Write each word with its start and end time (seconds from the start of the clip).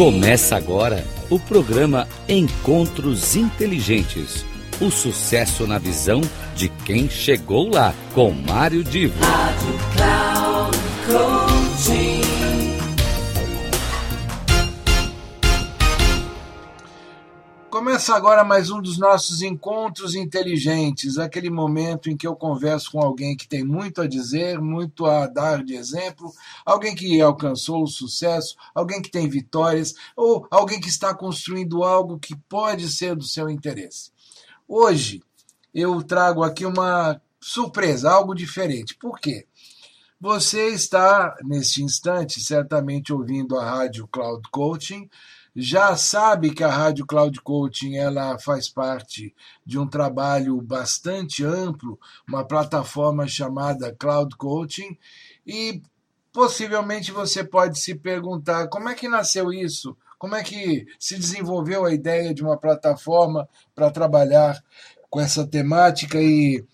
Começa 0.00 0.56
agora 0.56 1.04
o 1.28 1.38
programa 1.38 2.08
Encontros 2.26 3.36
Inteligentes. 3.36 4.46
O 4.80 4.90
sucesso 4.90 5.66
na 5.66 5.76
visão 5.76 6.22
de 6.56 6.70
quem 6.86 7.06
chegou 7.06 7.68
lá, 7.68 7.92
com 8.14 8.30
Mário 8.30 8.82
Divo. 8.82 9.22
Rádio 9.22 9.78
Cloud 9.94 11.49
Começa 18.00 18.16
agora 18.16 18.42
mais 18.42 18.70
um 18.70 18.80
dos 18.80 18.96
nossos 18.96 19.42
encontros 19.42 20.14
inteligentes, 20.14 21.18
aquele 21.18 21.50
momento 21.50 22.08
em 22.08 22.16
que 22.16 22.26
eu 22.26 22.34
converso 22.34 22.92
com 22.92 22.98
alguém 22.98 23.36
que 23.36 23.46
tem 23.46 23.62
muito 23.62 24.00
a 24.00 24.06
dizer, 24.06 24.58
muito 24.58 25.04
a 25.04 25.26
dar 25.26 25.62
de 25.62 25.74
exemplo, 25.74 26.32
alguém 26.64 26.94
que 26.94 27.20
alcançou 27.20 27.82
o 27.82 27.86
sucesso, 27.86 28.56
alguém 28.74 29.02
que 29.02 29.10
tem 29.10 29.28
vitórias, 29.28 29.92
ou 30.16 30.48
alguém 30.50 30.80
que 30.80 30.88
está 30.88 31.14
construindo 31.14 31.84
algo 31.84 32.18
que 32.18 32.34
pode 32.34 32.88
ser 32.88 33.14
do 33.14 33.22
seu 33.22 33.50
interesse. 33.50 34.10
Hoje 34.66 35.22
eu 35.74 36.02
trago 36.02 36.42
aqui 36.42 36.64
uma 36.64 37.20
surpresa, 37.38 38.10
algo 38.10 38.34
diferente. 38.34 38.96
Por 38.96 39.20
quê? 39.20 39.46
Você 40.18 40.68
está, 40.68 41.36
neste 41.44 41.82
instante, 41.82 42.40
certamente 42.40 43.12
ouvindo 43.12 43.58
a 43.58 43.70
rádio 43.70 44.08
Cloud 44.08 44.48
Coaching 44.50 45.06
já 45.60 45.94
sabe 45.94 46.54
que 46.54 46.64
a 46.64 46.70
Rádio 46.70 47.06
Cloud 47.06 47.38
Coaching 47.42 47.96
ela 47.96 48.38
faz 48.38 48.68
parte 48.68 49.34
de 49.64 49.78
um 49.78 49.86
trabalho 49.86 50.60
bastante 50.62 51.44
amplo, 51.44 51.98
uma 52.26 52.44
plataforma 52.44 53.28
chamada 53.28 53.94
Cloud 53.94 54.34
Coaching, 54.36 54.96
e 55.46 55.82
possivelmente 56.32 57.12
você 57.12 57.44
pode 57.44 57.78
se 57.78 57.94
perguntar 57.94 58.68
como 58.68 58.88
é 58.88 58.94
que 58.94 59.06
nasceu 59.06 59.52
isso? 59.52 59.94
Como 60.18 60.34
é 60.34 60.42
que 60.42 60.86
se 60.98 61.18
desenvolveu 61.18 61.84
a 61.84 61.92
ideia 61.92 62.32
de 62.32 62.42
uma 62.42 62.56
plataforma 62.56 63.46
para 63.74 63.90
trabalhar 63.90 64.62
com 65.10 65.20
essa 65.20 65.46
temática 65.46 66.18
e 66.20 66.64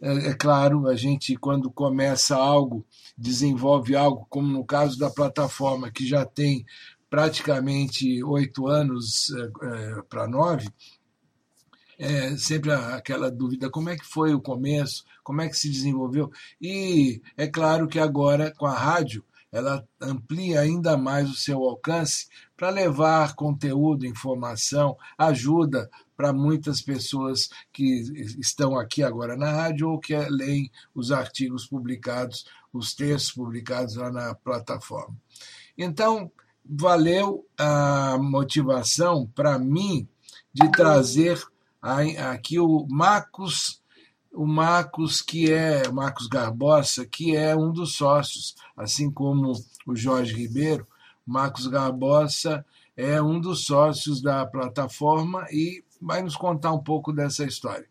é, 0.00 0.28
é, 0.28 0.34
claro, 0.34 0.86
a 0.86 0.94
gente 0.94 1.34
quando 1.34 1.70
começa 1.70 2.36
algo, 2.36 2.84
desenvolve 3.16 3.96
algo, 3.96 4.26
como 4.28 4.48
no 4.48 4.62
caso 4.62 4.98
da 4.98 5.08
plataforma 5.08 5.90
que 5.90 6.06
já 6.06 6.26
tem 6.26 6.66
praticamente 7.14 8.24
oito 8.24 8.66
anos 8.66 9.30
é, 9.30 10.02
para 10.08 10.26
nove, 10.26 10.68
é 11.96 12.36
sempre 12.36 12.72
aquela 12.72 13.30
dúvida: 13.30 13.70
como 13.70 13.88
é 13.88 13.96
que 13.96 14.04
foi 14.04 14.34
o 14.34 14.40
começo, 14.40 15.04
como 15.22 15.40
é 15.40 15.48
que 15.48 15.56
se 15.56 15.70
desenvolveu? 15.70 16.28
E 16.60 17.22
é 17.36 17.46
claro 17.46 17.86
que 17.86 18.00
agora, 18.00 18.52
com 18.52 18.66
a 18.66 18.76
rádio, 18.76 19.24
ela 19.52 19.86
amplia 20.00 20.60
ainda 20.60 20.96
mais 20.96 21.30
o 21.30 21.36
seu 21.36 21.62
alcance 21.62 22.26
para 22.56 22.70
levar 22.70 23.36
conteúdo, 23.36 24.04
informação, 24.04 24.96
ajuda 25.16 25.88
para 26.16 26.32
muitas 26.32 26.82
pessoas 26.82 27.48
que 27.72 27.84
estão 28.40 28.76
aqui 28.76 29.04
agora 29.04 29.36
na 29.36 29.52
rádio 29.52 29.88
ou 29.88 30.00
que 30.00 30.16
leem 30.16 30.68
os 30.92 31.12
artigos 31.12 31.64
publicados, 31.64 32.44
os 32.72 32.92
textos 32.92 33.30
publicados 33.30 33.94
lá 33.94 34.10
na 34.10 34.34
plataforma. 34.34 35.16
Então, 35.78 36.32
valeu 36.64 37.46
a 37.58 38.16
motivação 38.18 39.26
para 39.34 39.58
mim 39.58 40.08
de 40.52 40.70
trazer 40.70 41.42
aqui 41.82 42.58
o 42.58 42.86
Marcos, 42.88 43.82
o 44.32 44.46
Marcos 44.46 45.20
que 45.20 45.52
é 45.52 45.88
Marcos 45.90 46.26
Garbosa, 46.26 47.04
que 47.04 47.36
é 47.36 47.54
um 47.54 47.72
dos 47.72 47.96
sócios, 47.96 48.54
assim 48.76 49.10
como 49.10 49.52
o 49.86 49.94
Jorge 49.94 50.34
Ribeiro, 50.34 50.86
Marcos 51.26 51.66
Garbosa 51.66 52.64
é 52.96 53.20
um 53.20 53.40
dos 53.40 53.66
sócios 53.66 54.22
da 54.22 54.46
plataforma 54.46 55.46
e 55.50 55.84
vai 56.00 56.22
nos 56.22 56.36
contar 56.36 56.72
um 56.72 56.82
pouco 56.82 57.12
dessa 57.12 57.44
história. 57.44 57.86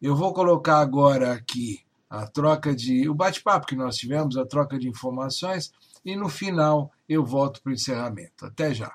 Eu 0.00 0.14
vou 0.14 0.32
colocar 0.32 0.78
agora 0.78 1.32
aqui 1.32 1.80
a 2.10 2.26
troca 2.26 2.74
de 2.74 3.08
o 3.08 3.14
bate-papo 3.14 3.66
que 3.66 3.76
nós 3.76 3.96
tivemos, 3.96 4.36
a 4.36 4.46
troca 4.46 4.78
de 4.78 4.88
informações 4.88 5.72
e 6.08 6.16
no 6.16 6.30
final 6.30 6.90
eu 7.06 7.22
volto 7.22 7.60
para 7.60 7.70
o 7.70 7.74
encerramento. 7.74 8.46
Até 8.46 8.72
já. 8.72 8.92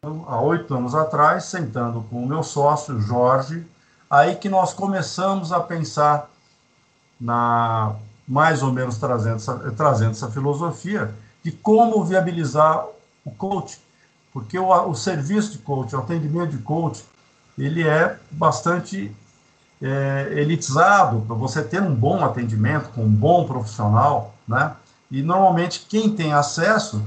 Há 0.00 0.40
oito 0.40 0.72
anos 0.72 0.94
atrás, 0.94 1.44
sentando 1.44 2.00
com 2.02 2.22
o 2.22 2.26
meu 2.26 2.44
sócio, 2.44 3.00
Jorge, 3.00 3.66
aí 4.08 4.36
que 4.36 4.48
nós 4.48 4.72
começamos 4.72 5.50
a 5.50 5.58
pensar 5.58 6.30
na 7.20 7.96
mais 8.26 8.62
ou 8.62 8.70
menos 8.70 8.98
trazendo 8.98 9.36
essa, 9.36 9.56
trazendo 9.72 10.10
essa 10.10 10.30
filosofia 10.30 11.12
de 11.42 11.50
como 11.50 12.04
viabilizar 12.04 12.86
o 13.24 13.30
coach, 13.30 13.80
porque 14.32 14.58
o, 14.58 14.70
o 14.70 14.94
serviço 14.94 15.52
de 15.52 15.58
coach, 15.58 15.96
o 15.96 15.98
atendimento 15.98 16.50
de 16.50 16.58
coach, 16.58 17.04
ele 17.56 17.88
é 17.88 18.16
bastante 18.30 19.10
é, 19.82 20.28
elitizado 20.36 21.22
para 21.22 21.34
você 21.34 21.64
ter 21.64 21.82
um 21.82 21.94
bom 21.94 22.22
atendimento 22.22 22.90
com 22.90 23.02
um 23.02 23.10
bom 23.10 23.46
profissional, 23.46 24.34
né? 24.46 24.76
E 25.10 25.22
normalmente 25.22 25.86
quem 25.88 26.14
tem 26.14 26.32
acesso, 26.32 27.02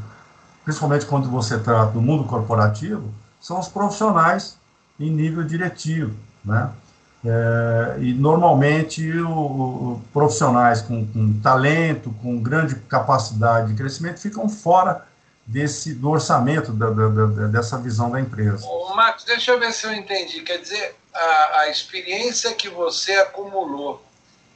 principalmente 0.63 1.05
quando 1.05 1.29
você 1.29 1.59
trata 1.59 1.91
do 1.91 2.01
mundo 2.01 2.23
corporativo, 2.23 3.13
são 3.39 3.59
os 3.59 3.67
profissionais 3.67 4.57
em 4.99 5.09
nível 5.09 5.43
diretivo, 5.43 6.15
né? 6.43 6.71
É, 7.23 7.97
e 7.99 8.13
normalmente 8.13 9.07
o, 9.19 9.29
o 9.29 10.01
profissionais 10.11 10.81
com, 10.81 11.05
com, 11.05 11.39
talento, 11.39 12.11
com 12.21 12.41
grande 12.41 12.73
capacidade 12.75 13.69
de 13.69 13.75
crescimento, 13.75 14.19
ficam 14.19 14.49
fora 14.49 15.05
desse 15.45 15.93
do 15.93 16.09
orçamento 16.09 16.71
da, 16.71 16.89
da, 16.89 17.07
da, 17.09 17.47
dessa 17.47 17.77
visão 17.77 18.09
da 18.09 18.19
empresa. 18.19 18.65
Ô, 18.65 18.95
Marcos, 18.95 19.23
deixa 19.23 19.51
eu 19.51 19.59
ver 19.59 19.71
se 19.71 19.85
eu 19.85 19.93
entendi. 19.93 20.41
Quer 20.41 20.57
dizer, 20.61 20.95
a, 21.13 21.59
a 21.59 21.69
experiência 21.69 22.55
que 22.55 22.69
você 22.69 23.13
acumulou 23.13 24.03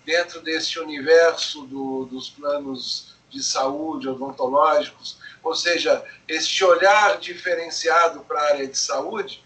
dentro 0.04 0.42
desse 0.42 0.80
universo 0.80 1.68
do, 1.68 2.06
dos 2.06 2.30
planos 2.32 3.15
de 3.30 3.44
saúde, 3.44 4.10
odontológicos, 4.10 5.20
ou 5.44 5.54
seja, 5.54 6.04
este 6.28 6.64
olhar 6.64 7.18
diferenciado 7.18 8.22
para 8.22 8.40
a 8.40 8.46
área 8.46 8.68
de 8.68 8.78
saúde, 8.78 9.44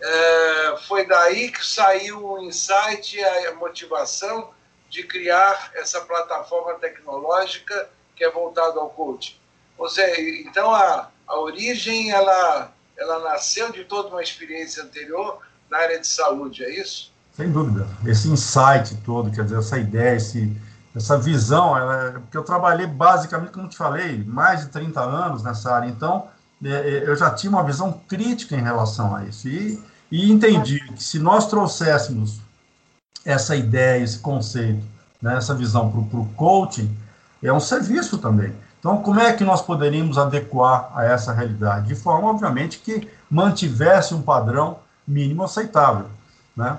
é, 0.00 0.76
foi 0.88 1.06
daí 1.06 1.50
que 1.50 1.64
saiu 1.64 2.24
o 2.26 2.42
insight 2.42 3.16
e 3.16 3.24
a 3.24 3.54
motivação 3.54 4.50
de 4.88 5.04
criar 5.04 5.70
essa 5.74 6.00
plataforma 6.00 6.74
tecnológica 6.74 7.88
que 8.16 8.24
é 8.24 8.30
voltada 8.30 8.80
ao 8.80 8.90
coaching. 8.90 9.36
Ou 9.78 9.88
seja, 9.88 10.20
então 10.20 10.72
a, 10.72 11.10
a 11.26 11.38
origem 11.38 12.10
ela, 12.10 12.72
ela 12.96 13.20
nasceu 13.20 13.72
de 13.72 13.84
toda 13.84 14.08
uma 14.08 14.22
experiência 14.22 14.82
anterior 14.82 15.40
na 15.70 15.78
área 15.78 15.98
de 15.98 16.06
saúde, 16.06 16.64
é 16.64 16.70
isso? 16.80 17.12
Sem 17.32 17.50
dúvida. 17.50 17.88
Esse 18.06 18.28
insight 18.28 18.94
todo, 19.04 19.30
quer 19.30 19.44
dizer, 19.44 19.58
essa 19.58 19.78
ideia, 19.78 20.16
esse, 20.16 20.54
essa 20.94 21.16
visão, 21.18 21.76
ela, 21.76 22.20
porque 22.20 22.36
eu 22.36 22.42
trabalhei 22.42 22.86
basicamente, 22.86 23.52
como 23.52 23.68
te 23.68 23.76
falei, 23.76 24.22
mais 24.24 24.60
de 24.60 24.66
30 24.68 25.00
anos 25.00 25.42
nessa 25.42 25.74
área, 25.74 25.88
então 25.88 26.28
é, 26.64 26.68
é, 26.68 27.08
eu 27.08 27.16
já 27.16 27.30
tinha 27.30 27.50
uma 27.50 27.64
visão 27.64 28.00
crítica 28.06 28.54
em 28.54 28.62
relação 28.62 29.14
a 29.14 29.24
isso. 29.24 29.48
E, 29.48 29.82
e 30.10 30.30
entendi 30.30 30.80
que 30.80 31.02
se 31.02 31.18
nós 31.18 31.46
trouxéssemos 31.48 32.40
essa 33.24 33.56
ideia, 33.56 34.02
esse 34.02 34.18
conceito, 34.18 34.84
né, 35.20 35.36
essa 35.36 35.54
visão 35.54 35.90
para 35.90 36.18
o 36.18 36.26
coaching, 36.36 36.94
é 37.42 37.52
um 37.52 37.60
serviço 37.60 38.18
também. 38.18 38.52
Então, 38.78 38.98
como 38.98 39.20
é 39.20 39.32
que 39.32 39.44
nós 39.44 39.62
poderíamos 39.62 40.18
adequar 40.18 40.90
a 40.94 41.04
essa 41.04 41.32
realidade? 41.32 41.86
De 41.86 41.94
forma, 41.94 42.28
obviamente, 42.28 42.78
que 42.78 43.08
mantivesse 43.30 44.12
um 44.12 44.20
padrão 44.20 44.78
mínimo 45.06 45.44
aceitável. 45.44 46.06
Né? 46.56 46.76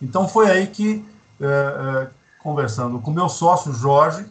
Então, 0.00 0.28
foi 0.28 0.48
aí 0.50 0.66
que 0.68 1.04
é, 1.40 1.44
é, 1.44 2.08
conversando 2.42 2.98
com 2.98 3.10
meu 3.10 3.28
sócio 3.28 3.72
Jorge, 3.72 4.26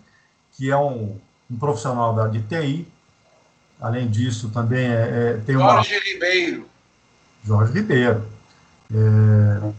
que 0.54 0.70
é 0.70 0.78
um, 0.78 1.18
um 1.50 1.58
profissional 1.58 2.14
da 2.14 2.28
de 2.28 2.42
TI. 2.42 2.88
Além 3.80 4.10
disso, 4.10 4.50
também 4.50 4.88
é, 4.88 5.38
é 5.38 5.42
tem 5.46 5.56
uma. 5.56 5.76
Jorge 5.76 6.00
Ribeiro. 6.00 6.70
Jorge 7.46 7.74
Ribeiro. 7.74 8.26
É, 8.94 9.72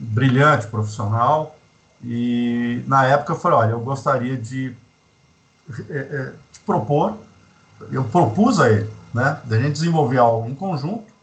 brilhante 0.00 0.66
profissional. 0.68 1.58
E 2.02 2.82
na 2.86 3.06
época 3.06 3.32
eu 3.32 3.38
falei: 3.38 3.58
olha, 3.58 3.70
eu 3.72 3.80
gostaria 3.80 4.36
de, 4.36 4.74
é, 5.90 5.98
é 5.98 6.32
de 6.52 6.60
propor, 6.60 7.16
eu 7.90 8.04
propus 8.04 8.60
a 8.60 8.70
ele, 8.70 8.90
né, 9.12 9.40
da 9.44 9.58
gente 9.58 9.72
desenvolver 9.72 10.18
algo 10.18 10.48
em 10.48 10.54
conjunto 10.54 11.16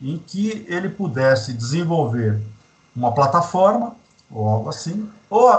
em 0.00 0.18
que 0.18 0.64
ele 0.68 0.88
pudesse 0.88 1.52
desenvolver 1.52 2.40
uma 2.94 3.12
plataforma 3.12 3.96
ou 4.30 4.48
algo 4.48 4.68
assim. 4.68 5.10
Ou 5.30 5.50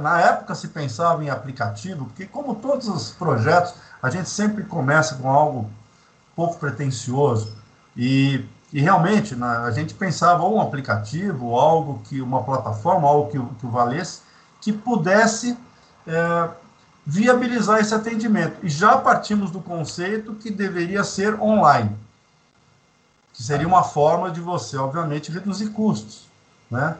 na 0.00 0.20
época 0.20 0.54
se 0.54 0.68
pensava 0.68 1.24
em 1.24 1.30
aplicativo, 1.30 2.06
porque 2.06 2.26
como 2.26 2.54
todos 2.54 2.88
os 2.88 3.10
projetos, 3.10 3.74
a 4.02 4.10
gente 4.10 4.28
sempre 4.28 4.64
começa 4.64 5.16
com 5.16 5.30
algo 5.30 5.70
pouco 6.34 6.58
pretensioso 6.58 7.56
e, 7.96 8.44
e 8.72 8.80
realmente 8.80 9.34
na, 9.34 9.62
a 9.62 9.70
gente 9.70 9.94
pensava 9.94 10.42
ou 10.42 10.56
um 10.56 10.60
aplicativo, 10.60 11.54
algo 11.56 12.00
que 12.04 12.20
uma 12.20 12.42
plataforma, 12.42 13.08
algo 13.08 13.30
que, 13.30 13.38
que 13.56 13.66
valesse, 13.66 14.20
que 14.60 14.72
pudesse 14.72 15.56
é, 16.06 16.48
viabilizar 17.06 17.80
esse 17.80 17.94
atendimento. 17.94 18.58
E 18.64 18.68
já 18.68 18.98
partimos 18.98 19.50
do 19.50 19.60
conceito 19.60 20.34
que 20.34 20.50
deveria 20.50 21.04
ser 21.04 21.40
online. 21.40 21.96
que 23.32 23.42
seria 23.42 23.66
uma 23.66 23.84
forma 23.84 24.30
de 24.30 24.40
você, 24.40 24.76
obviamente, 24.76 25.30
reduzir 25.30 25.68
custos, 25.70 26.26
né? 26.70 26.96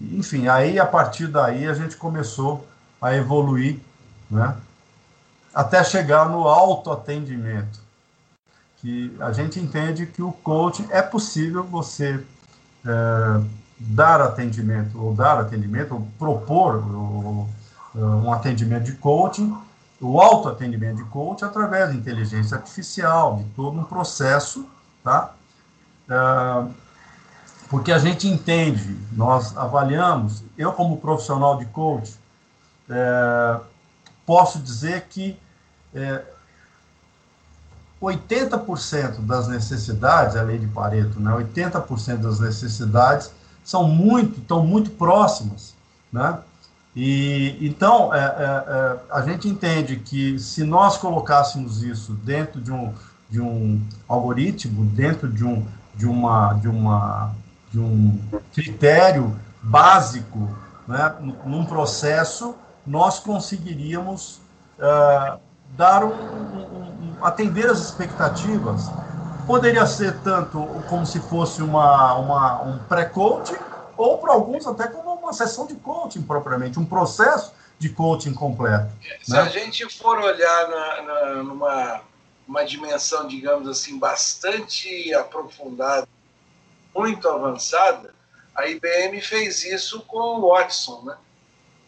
Enfim, 0.00 0.48
aí 0.48 0.78
a 0.78 0.86
partir 0.86 1.26
daí 1.26 1.66
a 1.66 1.74
gente 1.74 1.96
começou 1.96 2.66
a 3.00 3.14
evoluir, 3.14 3.80
né? 4.30 4.56
Até 5.54 5.82
chegar 5.82 6.28
no 6.28 6.46
autoatendimento, 6.46 7.80
que 8.76 9.14
a 9.18 9.32
gente 9.32 9.58
entende 9.58 10.06
que 10.06 10.22
o 10.22 10.30
coach 10.30 10.86
é 10.90 11.02
possível 11.02 11.64
você 11.64 12.22
é, 12.86 13.40
dar 13.78 14.20
atendimento, 14.20 15.00
ou 15.02 15.14
dar 15.14 15.38
atendimento, 15.38 15.94
ou 15.94 16.08
propor 16.18 16.76
ou, 16.94 17.48
um 17.94 18.32
atendimento 18.32 18.84
de 18.84 18.92
coaching, 18.92 19.56
o 20.00 20.20
autoatendimento 20.20 20.96
de 20.96 21.04
coaching 21.04 21.46
através 21.46 21.90
de 21.90 21.96
inteligência 21.96 22.56
artificial, 22.56 23.38
de 23.38 23.44
todo 23.50 23.80
um 23.80 23.84
processo, 23.84 24.68
tá? 25.02 25.34
É, 26.08 26.87
porque 27.68 27.92
a 27.92 27.98
gente 27.98 28.26
entende, 28.26 28.96
nós 29.12 29.56
avaliamos, 29.56 30.42
eu 30.56 30.72
como 30.72 30.96
profissional 30.96 31.58
de 31.58 31.66
coach, 31.66 32.14
é, 32.88 33.60
posso 34.24 34.58
dizer 34.58 35.06
que 35.10 35.38
é, 35.94 36.22
80% 38.00 39.20
das 39.26 39.48
necessidades, 39.48 40.36
a 40.36 40.42
lei 40.42 40.58
de 40.58 40.66
Pareto, 40.66 41.20
né, 41.20 41.30
80% 41.32 42.18
das 42.18 42.40
necessidades 42.40 43.32
são 43.64 43.86
muito, 43.86 44.40
estão 44.40 44.64
muito 44.64 44.90
próximas, 44.90 45.74
né? 46.10 46.38
E 46.96 47.56
então 47.60 48.12
é, 48.14 48.18
é, 48.18 48.22
é, 48.22 48.98
a 49.10 49.22
gente 49.22 49.46
entende 49.46 49.96
que 49.96 50.38
se 50.38 50.64
nós 50.64 50.96
colocássemos 50.96 51.82
isso 51.82 52.12
dentro 52.12 52.60
de 52.60 52.72
um, 52.72 52.94
de 53.28 53.40
um 53.40 53.80
algoritmo, 54.08 54.84
dentro 54.86 55.28
de 55.30 55.44
um, 55.44 55.66
de 55.94 56.06
uma, 56.06 56.54
de 56.54 56.66
uma 56.66 57.34
de 57.70 57.78
um 57.78 58.18
critério 58.54 59.38
básico, 59.62 60.48
né, 60.86 61.14
num 61.44 61.64
processo, 61.64 62.54
nós 62.86 63.18
conseguiríamos 63.18 64.40
uh, 64.78 65.38
dar 65.76 66.04
um, 66.04 66.08
um, 66.08 67.16
um, 67.18 67.24
atender 67.24 67.68
as 67.68 67.80
expectativas. 67.80 68.90
Poderia 69.46 69.86
ser 69.86 70.18
tanto 70.20 70.58
como 70.88 71.06
se 71.06 71.20
fosse 71.20 71.62
uma, 71.62 72.14
uma 72.14 72.62
um 72.62 72.78
pré-coaching, 72.78 73.56
ou 73.96 74.18
para 74.18 74.32
alguns 74.32 74.66
até 74.66 74.86
como 74.86 75.12
uma 75.14 75.32
sessão 75.32 75.66
de 75.66 75.74
coaching 75.74 76.22
propriamente, 76.22 76.78
um 76.78 76.84
processo 76.84 77.52
de 77.78 77.90
coaching 77.90 78.32
completo. 78.32 78.90
Se 79.22 79.32
né? 79.32 79.40
a 79.40 79.48
gente 79.48 79.86
for 79.96 80.18
olhar 80.18 80.68
na, 80.68 81.02
na, 81.02 81.42
numa 81.42 82.00
uma 82.46 82.64
dimensão, 82.64 83.28
digamos 83.28 83.68
assim, 83.68 83.98
bastante 83.98 85.12
aprofundada 85.12 86.08
muito 86.98 87.28
avançada, 87.28 88.12
a 88.54 88.66
IBM 88.66 89.20
fez 89.20 89.64
isso 89.64 90.00
com 90.00 90.40
o 90.40 90.48
Watson, 90.48 91.02
né? 91.04 91.16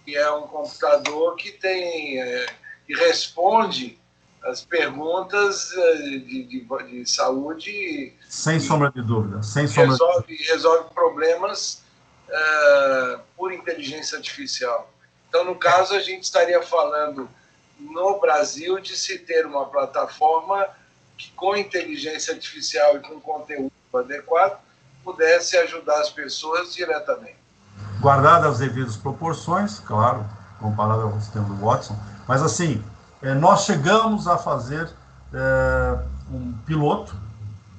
que 0.05 0.17
é 0.17 0.31
um 0.31 0.43
computador 0.43 1.35
que 1.35 1.51
tem 1.51 2.23
é, 2.23 2.47
que 2.87 2.95
responde 2.95 3.99
as 4.45 4.63
perguntas 4.63 5.73
é, 5.77 5.97
de, 5.97 6.45
de, 6.45 6.67
de 6.89 7.11
saúde. 7.11 8.15
Sem 8.29 8.61
sombra 8.61 8.91
de 8.91 9.03
dúvida. 9.03 9.43
Sem 9.43 9.67
sombra 9.67 9.91
resolve, 9.91 10.37
de... 10.37 10.43
resolve 10.45 10.95
problemas 10.95 11.83
uh, 12.29 13.21
por 13.37 13.53
inteligência 13.53 14.17
artificial. 14.17 14.91
Então, 15.29 15.45
no 15.45 15.57
caso, 15.57 15.95
a 15.95 16.01
gente 16.01 16.23
estaria 16.23 16.63
falando 16.63 17.29
no 17.79 18.21
Brasil 18.21 18.79
de 18.79 18.97
se 18.97 19.19
ter 19.19 19.45
uma 19.45 19.67
plataforma 19.67 20.67
que, 21.19 21.31
com 21.33 21.57
inteligência 21.57 22.33
artificial 22.33 22.97
e 22.97 23.01
com 23.01 23.21
conteúdo 23.21 23.73
adequado, 23.93 24.59
pudesse 25.05 25.57
ajudar 25.57 26.01
as 26.01 26.11
pessoas 26.11 26.75
diretamente. 26.75 27.37
Guardadas 28.01 28.53
as 28.53 28.59
devidas 28.59 28.97
proporções, 28.97 29.79
claro, 29.81 30.25
comparado 30.59 31.03
ao 31.03 31.21
sistema 31.21 31.47
do 31.47 31.57
Watson, 31.57 31.97
mas 32.27 32.43
assim, 32.43 32.83
é, 33.23 33.35
nós 33.35 33.65
chegamos 33.65 34.27
a 34.27 34.39
fazer 34.39 34.91
é, 35.33 35.99
um 36.31 36.53
piloto, 36.67 37.15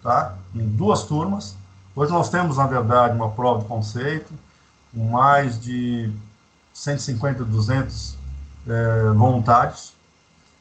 tá? 0.03 0.35
em 0.53 0.67
duas 0.67 1.03
turmas. 1.03 1.55
Hoje 1.95 2.11
nós 2.11 2.29
temos, 2.29 2.57
na 2.57 2.67
verdade, 2.67 3.15
uma 3.15 3.29
prova 3.31 3.61
de 3.61 3.65
conceito, 3.67 4.33
com 4.93 5.09
mais 5.09 5.59
de 5.59 6.11
150, 6.73 7.43
200 7.43 8.17
é, 8.67 9.11
voluntários, 9.13 9.93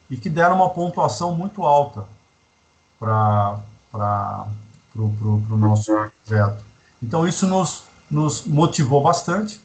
e 0.08 0.16
que 0.16 0.28
deram 0.28 0.56
uma 0.56 0.70
pontuação 0.70 1.34
muito 1.34 1.64
alta 1.64 2.04
para 2.98 3.58
para 4.92 5.02
o 5.02 5.58
nosso 5.58 5.92
projeto. 6.24 6.64
Então, 7.02 7.26
isso 7.26 7.46
nos, 7.46 7.84
nos 8.10 8.44
motivou 8.44 9.02
bastante. 9.02 9.60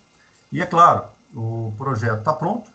E, 0.52 0.62
é 0.62 0.66
claro, 0.66 1.06
o 1.34 1.74
projeto 1.78 2.20
está 2.20 2.34
pronto, 2.34 2.70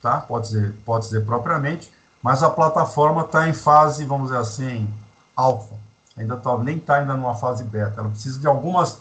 tá? 0.00 0.20
pode, 0.20 0.48
dizer, 0.48 0.74
pode 0.84 1.06
dizer 1.06 1.24
propriamente, 1.24 1.90
mas 2.22 2.42
a 2.42 2.50
plataforma 2.50 3.22
está 3.22 3.48
em 3.48 3.52
fase, 3.52 4.04
vamos 4.04 4.28
dizer 4.28 4.40
assim, 4.40 4.88
alfa. 5.34 5.74
Ainda 6.16 6.36
tá, 6.36 6.56
nem 6.58 6.76
está 6.76 6.96
ainda 6.96 7.14
numa 7.14 7.36
fase 7.36 7.62
beta. 7.62 8.00
Ela 8.00 8.08
precisa 8.08 8.40
de 8.40 8.46
algumas 8.46 9.00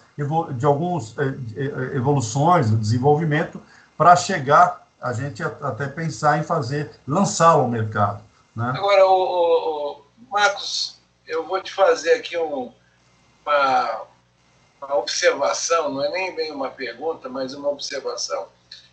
de 0.55 0.65
alguns 0.65 1.15
eh, 1.19 1.35
eh, 1.55 1.95
evoluções, 1.95 2.71
desenvolvimento 2.71 3.61
para 3.95 4.15
chegar 4.15 4.87
a 4.99 5.13
gente 5.13 5.43
até 5.43 5.87
pensar 5.87 6.39
em 6.39 6.43
fazer 6.43 6.91
lançá-lo 7.07 7.61
ao 7.61 7.67
mercado. 7.67 8.23
Né? 8.55 8.73
Agora, 8.75 9.05
o, 9.05 9.11
o, 9.11 9.91
o 9.93 10.31
Marcos, 10.31 10.97
eu 11.27 11.45
vou 11.45 11.61
te 11.61 11.71
fazer 11.71 12.13
aqui 12.13 12.35
um, 12.35 12.71
uma, 13.47 14.05
uma 14.81 14.97
observação, 14.97 15.93
não 15.93 16.03
é 16.03 16.09
nem 16.09 16.35
bem 16.35 16.51
uma 16.51 16.69
pergunta, 16.69 17.29
mas 17.29 17.53
uma 17.53 17.69
observação, 17.69 18.49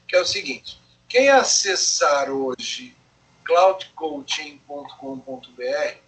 que 0.06 0.14
é 0.14 0.20
o 0.20 0.26
seguinte: 0.26 0.80
quem 1.08 1.28
acessar 1.28 2.30
hoje 2.30 2.96
cloudcoaching.com.br, 3.44 5.98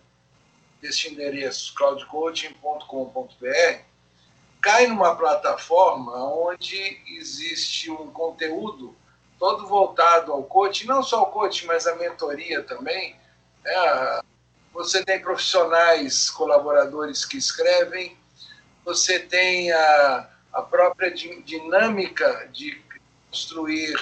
este 0.83 1.09
endereço 1.09 1.75
cloudcoaching.com.br, 1.75 3.81
cai 4.63 4.87
numa 4.87 5.17
plataforma 5.17 6.33
onde 6.33 7.03
existe 7.19 7.91
um 7.91 8.11
conteúdo 8.11 8.95
todo 9.39 9.67
voltado 9.67 10.33
ao 10.33 10.45
coaching, 10.45 10.87
não 10.87 11.03
só 11.03 11.25
o 11.25 11.27
coaching, 11.27 11.67
mas 11.67 11.87
a 11.87 11.95
mentoria 11.97 12.63
também. 12.63 13.15
Né? 13.63 14.23
Você 14.73 15.05
tem 15.05 15.21
profissionais, 15.21 16.31
colaboradores 16.31 17.23
que 17.25 17.37
escrevem, 17.37 18.17
você 18.87 19.19
tem 19.19 19.73
a, 19.73 20.31
a 20.53 20.63
própria 20.63 21.11
dinâmica 21.11 22.49
de 22.53 22.81
construir, 23.29 23.95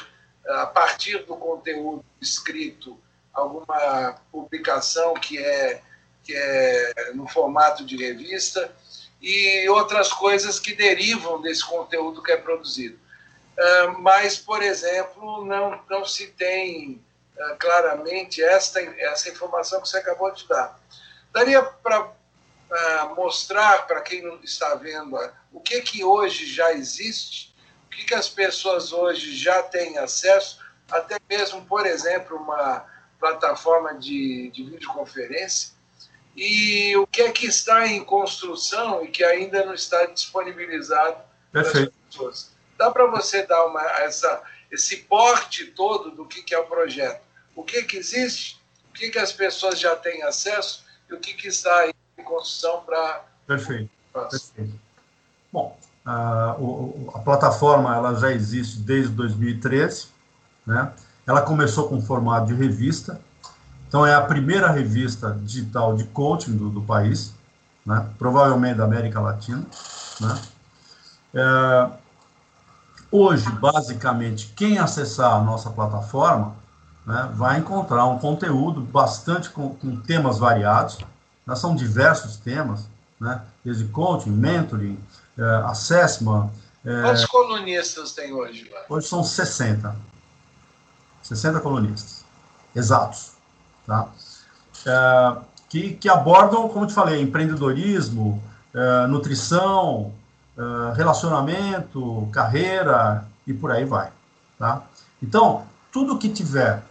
a 0.46 0.66
partir 0.66 1.24
do 1.24 1.34
conteúdo 1.36 2.04
escrito, 2.20 3.00
alguma 3.32 4.20
publicação 4.30 5.14
que 5.14 5.38
é, 5.38 5.80
que 6.22 6.34
é 6.36 7.12
no 7.14 7.26
formato 7.26 7.84
de 7.84 7.96
revista 7.96 8.70
e 9.20 9.66
outras 9.70 10.12
coisas 10.12 10.60
que 10.60 10.74
derivam 10.74 11.40
desse 11.40 11.64
conteúdo 11.64 12.22
que 12.22 12.30
é 12.30 12.36
produzido. 12.36 12.98
Ah, 13.58 13.94
mas, 13.98 14.36
por 14.36 14.62
exemplo, 14.62 15.44
não, 15.46 15.80
não 15.88 16.04
se 16.04 16.26
tem 16.28 17.02
uh, 17.38 17.56
claramente 17.58 18.42
esta, 18.42 18.80
essa 18.80 19.30
informação 19.30 19.80
que 19.80 19.88
você 19.88 19.96
acabou 19.96 20.30
de 20.32 20.46
dar. 20.46 20.78
Daria 21.32 21.62
para 21.62 22.12
uh, 22.74 23.14
mostrar 23.14 23.86
para 23.86 24.00
quem 24.00 24.22
não 24.22 24.40
está 24.42 24.74
vendo 24.74 25.16
o 25.52 25.60
que, 25.60 25.80
que 25.80 26.04
hoje 26.04 26.46
já 26.46 26.72
existe, 26.72 27.54
o 27.86 27.90
que, 27.90 28.04
que 28.04 28.14
as 28.14 28.28
pessoas 28.28 28.92
hoje 28.92 29.36
já 29.36 29.62
têm 29.62 29.98
acesso, 29.98 30.58
até 30.90 31.16
mesmo, 31.28 31.64
por 31.64 31.86
exemplo, 31.86 32.36
uma 32.36 32.84
plataforma 33.18 33.94
de, 33.94 34.50
de 34.50 34.64
videoconferência, 34.64 35.72
e 36.36 36.96
o 36.96 37.06
que 37.06 37.22
é 37.22 37.30
que 37.30 37.46
está 37.46 37.86
em 37.86 38.04
construção 38.04 39.04
e 39.04 39.08
que 39.08 39.22
ainda 39.22 39.64
não 39.64 39.72
está 39.72 40.04
disponibilizado 40.06 41.16
para 41.52 41.62
as 41.62 41.88
pessoas. 42.08 42.50
Dá 42.76 42.90
para 42.90 43.06
você 43.06 43.46
dar 43.46 43.64
uma, 43.66 43.82
essa, 44.00 44.42
esse 44.68 44.96
porte 44.96 45.66
todo 45.66 46.10
do 46.10 46.26
que, 46.26 46.42
que 46.42 46.52
é 46.52 46.58
o 46.58 46.66
projeto. 46.66 47.22
O 47.54 47.62
que, 47.62 47.84
que 47.84 47.96
existe, 47.96 48.60
o 48.90 48.92
que, 48.92 49.10
que 49.10 49.18
as 49.18 49.32
pessoas 49.32 49.78
já 49.78 49.94
têm 49.94 50.24
acesso 50.24 50.84
e 51.08 51.14
o 51.14 51.20
que, 51.20 51.34
que 51.34 51.46
está 51.46 51.88
em 51.88 51.93
construção 52.24 52.82
para. 52.84 53.24
Perfeito. 53.46 53.90
Perfeito. 54.12 54.74
Bom, 55.52 55.76
a, 56.04 56.56
a 57.14 57.18
plataforma 57.20 57.94
ela 57.94 58.14
já 58.14 58.32
existe 58.32 58.78
desde 58.78 59.12
2013, 59.12 60.08
né? 60.66 60.92
Ela 61.26 61.42
começou 61.42 61.88
com 61.88 62.00
formato 62.02 62.48
de 62.48 62.54
revista, 62.54 63.20
então 63.88 64.04
é 64.04 64.14
a 64.14 64.20
primeira 64.20 64.70
revista 64.70 65.30
digital 65.42 65.96
de 65.96 66.04
coaching 66.04 66.56
do, 66.56 66.68
do 66.68 66.82
país, 66.82 67.34
né? 67.84 68.06
provavelmente 68.18 68.76
da 68.76 68.84
América 68.84 69.20
Latina. 69.20 69.64
Né? 70.20 70.42
É, 71.34 71.90
Hoje, 73.16 73.48
basicamente, 73.48 74.52
quem 74.56 74.80
acessar 74.80 75.34
a 75.34 75.40
nossa 75.40 75.70
plataforma 75.70 76.56
né, 77.06 77.30
vai 77.32 77.60
encontrar 77.60 78.06
um 78.06 78.18
conteúdo 78.18 78.80
bastante 78.80 79.50
com, 79.50 79.72
com 79.72 79.94
temas 80.00 80.40
variados, 80.40 80.98
né, 81.46 81.54
são 81.54 81.74
diversos 81.74 82.36
temas, 82.36 82.88
né? 83.20 83.42
desde 83.64 83.84
coaching, 83.86 84.30
mentoring, 84.30 84.98
é, 85.38 85.42
assessment. 85.66 86.50
É, 86.84 87.02
Quantos 87.02 87.26
colunistas 87.26 88.12
tem 88.12 88.32
hoje 88.32 88.70
lá? 88.72 88.80
Hoje 88.88 89.06
são 89.06 89.22
60. 89.22 89.94
60 91.22 91.60
colunistas, 91.60 92.24
exatos. 92.74 93.32
Tá? 93.86 94.08
É, 94.86 95.36
que, 95.68 95.94
que 95.94 96.08
abordam, 96.08 96.68
como 96.68 96.84
eu 96.84 96.88
te 96.88 96.94
falei, 96.94 97.20
empreendedorismo, 97.20 98.42
nutrição, 99.08 100.12
relacionamento, 100.96 102.28
carreira 102.32 103.26
e 103.46 103.52
por 103.52 103.72
aí 103.72 103.84
vai. 103.84 104.12
Tá? 104.58 104.82
Então, 105.22 105.66
tudo 105.90 106.18
que 106.18 106.28
tiver 106.28 106.82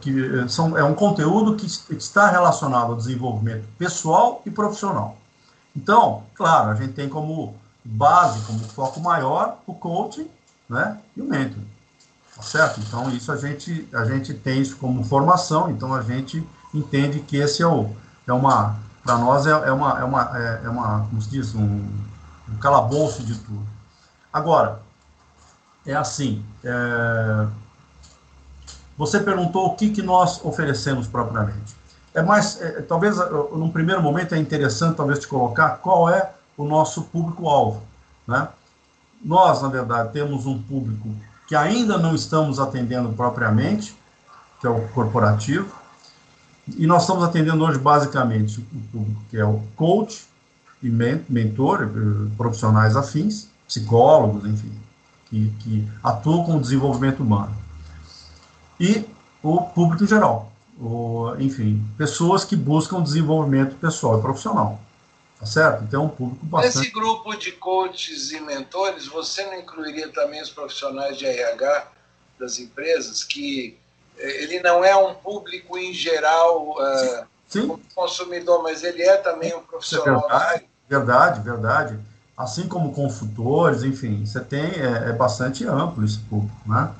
que 0.00 0.48
são, 0.48 0.78
é 0.78 0.84
um 0.84 0.94
conteúdo 0.94 1.56
que 1.56 1.66
está 1.94 2.30
relacionado 2.30 2.92
ao 2.92 2.96
desenvolvimento 2.96 3.64
pessoal 3.76 4.40
e 4.46 4.50
profissional. 4.50 5.16
Então, 5.74 6.24
claro, 6.34 6.70
a 6.70 6.74
gente 6.74 6.92
tem 6.92 7.08
como 7.08 7.54
base, 7.84 8.40
como 8.46 8.58
foco 8.60 9.00
maior, 9.00 9.58
o 9.66 9.74
coaching 9.74 10.28
né, 10.68 10.98
e 11.16 11.22
o 11.22 11.24
mentoring. 11.24 11.66
Tá 12.36 12.42
certo? 12.42 12.80
Então, 12.80 13.10
isso 13.10 13.30
a 13.32 13.36
gente, 13.36 13.88
a 13.92 14.04
gente 14.04 14.32
tem 14.32 14.60
isso 14.60 14.76
como 14.76 15.04
formação, 15.04 15.70
então 15.70 15.92
a 15.92 16.02
gente 16.02 16.46
entende 16.72 17.20
que 17.20 17.36
esse 17.36 17.62
é, 17.62 17.66
o, 17.66 17.90
é 18.26 18.32
uma, 18.32 18.78
para 19.02 19.18
nós 19.18 19.46
é, 19.46 19.50
é, 19.50 19.72
uma, 19.72 19.98
é, 19.98 20.04
uma, 20.04 20.38
é, 20.38 20.60
é 20.64 20.68
uma, 20.68 21.06
como 21.08 21.20
se 21.20 21.30
diz, 21.30 21.54
um, 21.54 21.88
um 22.48 22.56
calabouço 22.60 23.22
de 23.22 23.34
tudo. 23.34 23.66
Agora, 24.32 24.80
é 25.84 25.94
assim, 25.94 26.44
é, 26.62 27.46
você 29.00 29.18
perguntou 29.18 29.64
o 29.64 29.74
que, 29.76 29.88
que 29.88 30.02
nós 30.02 30.44
oferecemos 30.44 31.06
propriamente. 31.06 31.74
É 32.12 32.20
mais, 32.20 32.60
é, 32.60 32.82
talvez, 32.82 33.18
é, 33.18 33.30
num 33.30 33.70
primeiro 33.70 34.02
momento, 34.02 34.34
é 34.34 34.38
interessante, 34.38 34.94
talvez, 34.94 35.20
te 35.20 35.26
colocar 35.26 35.78
qual 35.78 36.10
é 36.10 36.32
o 36.54 36.66
nosso 36.66 37.04
público-alvo. 37.04 37.82
Né? 38.28 38.46
Nós, 39.24 39.62
na 39.62 39.68
verdade, 39.68 40.12
temos 40.12 40.44
um 40.44 40.60
público 40.60 41.08
que 41.48 41.56
ainda 41.56 41.96
não 41.96 42.14
estamos 42.14 42.60
atendendo 42.60 43.08
propriamente, 43.14 43.96
que 44.60 44.66
é 44.66 44.70
o 44.70 44.86
corporativo, 44.88 45.74
e 46.76 46.86
nós 46.86 47.04
estamos 47.04 47.24
atendendo 47.24 47.64
hoje, 47.64 47.78
basicamente, 47.78 48.60
o 48.60 48.80
público 48.92 49.22
que 49.30 49.38
é 49.38 49.46
o 49.46 49.62
coach 49.76 50.26
e 50.82 50.90
mentor, 50.90 51.84
eh, 51.84 52.30
profissionais 52.36 52.96
afins, 52.96 53.48
psicólogos, 53.66 54.44
enfim, 54.44 54.72
que, 55.30 55.50
que 55.60 55.88
atuam 56.04 56.44
com 56.44 56.56
o 56.58 56.60
desenvolvimento 56.60 57.22
humano 57.22 57.69
e 58.80 59.04
o 59.42 59.60
público 59.60 60.02
em 60.02 60.08
geral. 60.08 60.50
O, 60.80 61.34
enfim, 61.38 61.84
pessoas 61.98 62.42
que 62.42 62.56
buscam 62.56 63.02
desenvolvimento 63.02 63.76
pessoal 63.76 64.18
e 64.18 64.22
profissional. 64.22 64.80
Tá 65.38 65.46
certo? 65.46 65.84
Então, 65.84 66.02
é 66.02 66.04
um 66.06 66.08
público 66.08 66.44
bastante. 66.46 66.78
Nesse 66.78 66.90
grupo 66.90 67.34
de 67.34 67.52
coaches 67.52 68.30
e 68.30 68.40
mentores, 68.40 69.06
você 69.06 69.44
não 69.46 69.58
incluiria 69.58 70.08
também 70.08 70.40
os 70.42 70.50
profissionais 70.50 71.18
de 71.18 71.26
RH 71.26 71.88
das 72.38 72.58
empresas, 72.58 73.24
que 73.24 73.78
eh, 74.18 74.42
ele 74.42 74.60
não 74.60 74.84
é 74.84 74.94
um 74.96 75.14
público 75.14 75.78
em 75.78 75.94
geral 75.94 76.72
uh, 76.72 77.26
Sim. 77.48 77.78
consumidor, 77.94 78.62
mas 78.62 78.82
ele 78.82 79.02
é 79.02 79.16
também 79.16 79.54
um 79.54 79.62
profissional. 79.62 80.24
É 80.24 80.28
verdade, 80.28 80.64
verdade, 80.88 81.40
verdade. 81.40 81.98
Assim 82.36 82.68
como 82.68 82.92
consultores, 82.92 83.82
enfim, 83.82 84.24
você 84.24 84.40
tem, 84.40 84.62
é, 84.62 85.08
é 85.08 85.12
bastante 85.12 85.66
amplo 85.66 86.04
esse 86.04 86.18
público, 86.18 86.56
né? 86.66 86.90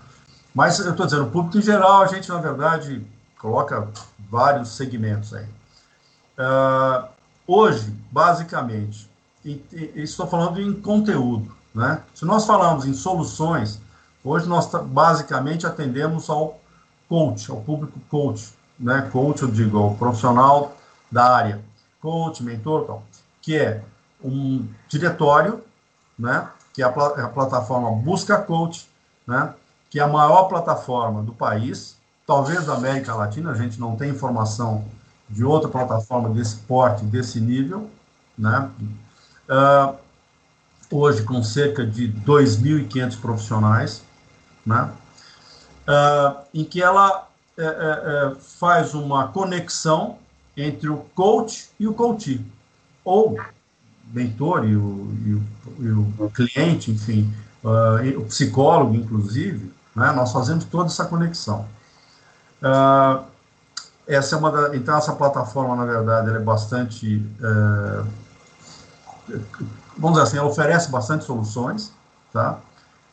Mas 0.54 0.78
eu 0.78 0.90
estou 0.90 1.06
dizendo, 1.06 1.24
o 1.24 1.30
público 1.30 1.58
em 1.58 1.62
geral, 1.62 2.02
a 2.02 2.06
gente, 2.06 2.28
na 2.28 2.38
verdade, 2.38 3.06
coloca 3.38 3.88
vários 4.30 4.70
segmentos 4.70 5.32
aí. 5.32 5.46
Uh, 6.38 7.08
hoje, 7.46 7.94
basicamente, 8.10 9.08
estou 9.94 10.26
falando 10.26 10.60
em 10.60 10.72
conteúdo, 10.72 11.54
né? 11.74 12.02
Se 12.14 12.24
nós 12.24 12.46
falamos 12.46 12.84
em 12.84 12.92
soluções, 12.92 13.80
hoje 14.24 14.48
nós 14.48 14.68
basicamente 14.86 15.66
atendemos 15.66 16.28
ao 16.28 16.58
coach, 17.08 17.50
ao 17.50 17.60
público 17.60 17.98
coach, 18.10 18.52
né? 18.78 19.08
Coach, 19.12 19.42
eu 19.42 19.50
digo, 19.50 19.78
ao 19.78 19.94
profissional 19.94 20.76
da 21.10 21.36
área, 21.36 21.60
coach, 22.00 22.42
mentor, 22.42 22.84
tal, 22.84 23.02
que 23.40 23.56
é 23.56 23.82
um 24.22 24.66
diretório, 24.88 25.62
né? 26.18 26.48
Que 26.72 26.82
é 26.82 26.84
a, 26.84 26.88
a 26.88 27.28
plataforma 27.28 27.90
Busca 27.92 28.38
Coach, 28.38 28.88
né? 29.26 29.54
Que 29.90 29.98
é 29.98 30.02
a 30.02 30.08
maior 30.08 30.44
plataforma 30.44 31.20
do 31.22 31.32
país, 31.32 31.96
talvez 32.26 32.64
da 32.64 32.74
América 32.74 33.12
Latina, 33.14 33.50
a 33.50 33.54
gente 33.54 33.78
não 33.80 33.96
tem 33.96 34.10
informação 34.10 34.84
de 35.28 35.44
outra 35.44 35.68
plataforma 35.68 36.30
desse 36.30 36.56
porte, 36.56 37.04
desse 37.04 37.40
nível, 37.40 37.90
né? 38.38 38.70
Uh, 39.48 39.96
hoje 40.90 41.24
com 41.24 41.42
cerca 41.42 41.84
de 41.84 42.08
2.500 42.08 43.20
profissionais, 43.20 44.02
né? 44.64 44.90
Uh, 45.88 46.40
em 46.54 46.64
que 46.64 46.80
ela 46.80 47.28
é, 47.58 47.62
é, 47.62 47.66
é, 47.66 48.34
faz 48.36 48.94
uma 48.94 49.28
conexão 49.28 50.18
entre 50.56 50.88
o 50.88 50.98
coach 51.14 51.68
e 51.78 51.86
o 51.86 51.92
coach, 51.92 52.40
ou 53.04 53.38
mentor 54.12 54.64
e 54.64 54.76
o, 54.76 55.12
e 55.26 55.34
o, 55.34 55.42
e 55.78 56.22
o 56.22 56.30
cliente, 56.30 56.90
enfim, 56.90 57.32
uh, 57.64 58.18
o 58.18 58.24
psicólogo, 58.24 58.94
inclusive, 58.94 59.72
né? 59.94 60.12
Nós 60.12 60.32
fazemos 60.32 60.64
toda 60.64 60.86
essa 60.86 61.04
conexão. 61.04 61.68
Uh, 62.62 63.24
essa 64.06 64.34
é 64.34 64.38
uma 64.38 64.50
da, 64.50 64.76
então 64.76 64.96
essa 64.96 65.14
plataforma, 65.14 65.76
na 65.76 65.84
verdade, 65.84 66.28
ela 66.28 66.38
é 66.38 66.42
bastante, 66.42 67.16
uh, 67.40 68.06
vamos 69.96 70.18
dizer 70.18 70.22
assim, 70.22 70.38
ela 70.38 70.48
oferece 70.48 70.90
bastante 70.90 71.24
soluções, 71.24 71.92
tá? 72.32 72.58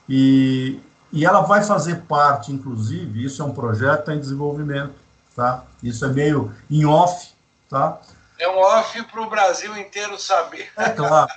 E, 0.09 0.79
e 1.11 1.25
ela 1.25 1.41
vai 1.41 1.63
fazer 1.63 2.01
parte, 2.03 2.51
inclusive, 2.51 3.23
isso 3.23 3.41
é 3.41 3.45
um 3.45 3.53
projeto 3.53 4.11
em 4.11 4.19
desenvolvimento, 4.19 4.95
tá? 5.35 5.63
Isso 5.83 6.03
é 6.03 6.07
meio 6.09 6.51
em 6.69 6.85
off, 6.85 7.31
tá? 7.69 7.99
É 8.39 8.47
um 8.49 8.57
off 8.59 9.03
para 9.03 9.21
o 9.21 9.29
Brasil 9.29 9.77
inteiro 9.77 10.19
saber. 10.19 10.69
É 10.77 10.89
claro. 10.89 11.31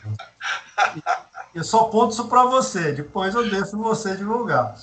Eu 1.54 1.64
só 1.64 1.84
ponto 1.84 2.12
isso 2.12 2.28
para 2.28 2.44
você, 2.44 2.92
depois 2.92 3.34
eu 3.34 3.48
deixo 3.50 3.76
você 3.76 4.16
divulgar 4.16 4.74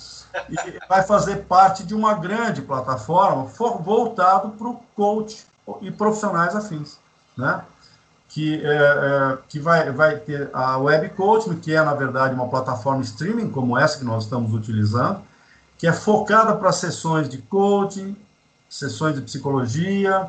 e 0.48 0.78
vai 0.88 1.02
fazer 1.02 1.44
parte 1.44 1.82
de 1.82 1.94
uma 1.94 2.14
grande 2.14 2.62
plataforma 2.62 3.44
voltado 3.80 4.50
para 4.50 4.68
o 4.68 4.80
coach 4.94 5.44
e 5.80 5.90
profissionais 5.90 6.54
afins, 6.54 6.98
né? 7.36 7.62
Que, 8.28 8.62
é, 8.62 8.68
é, 8.68 9.38
que 9.48 9.58
vai, 9.58 9.90
vai 9.90 10.16
ter 10.18 10.50
a 10.52 10.76
Web 10.76 11.10
Coaching, 11.10 11.58
que 11.60 11.74
é, 11.74 11.82
na 11.82 11.94
verdade, 11.94 12.34
uma 12.34 12.48
plataforma 12.48 13.02
streaming, 13.02 13.50
como 13.50 13.78
essa 13.78 13.98
que 13.98 14.04
nós 14.04 14.24
estamos 14.24 14.52
utilizando, 14.52 15.22
que 15.78 15.86
é 15.86 15.92
focada 15.92 16.54
para 16.54 16.70
sessões 16.70 17.26
de 17.26 17.38
coaching, 17.38 18.14
sessões 18.68 19.14
de 19.14 19.22
psicologia, 19.22 20.28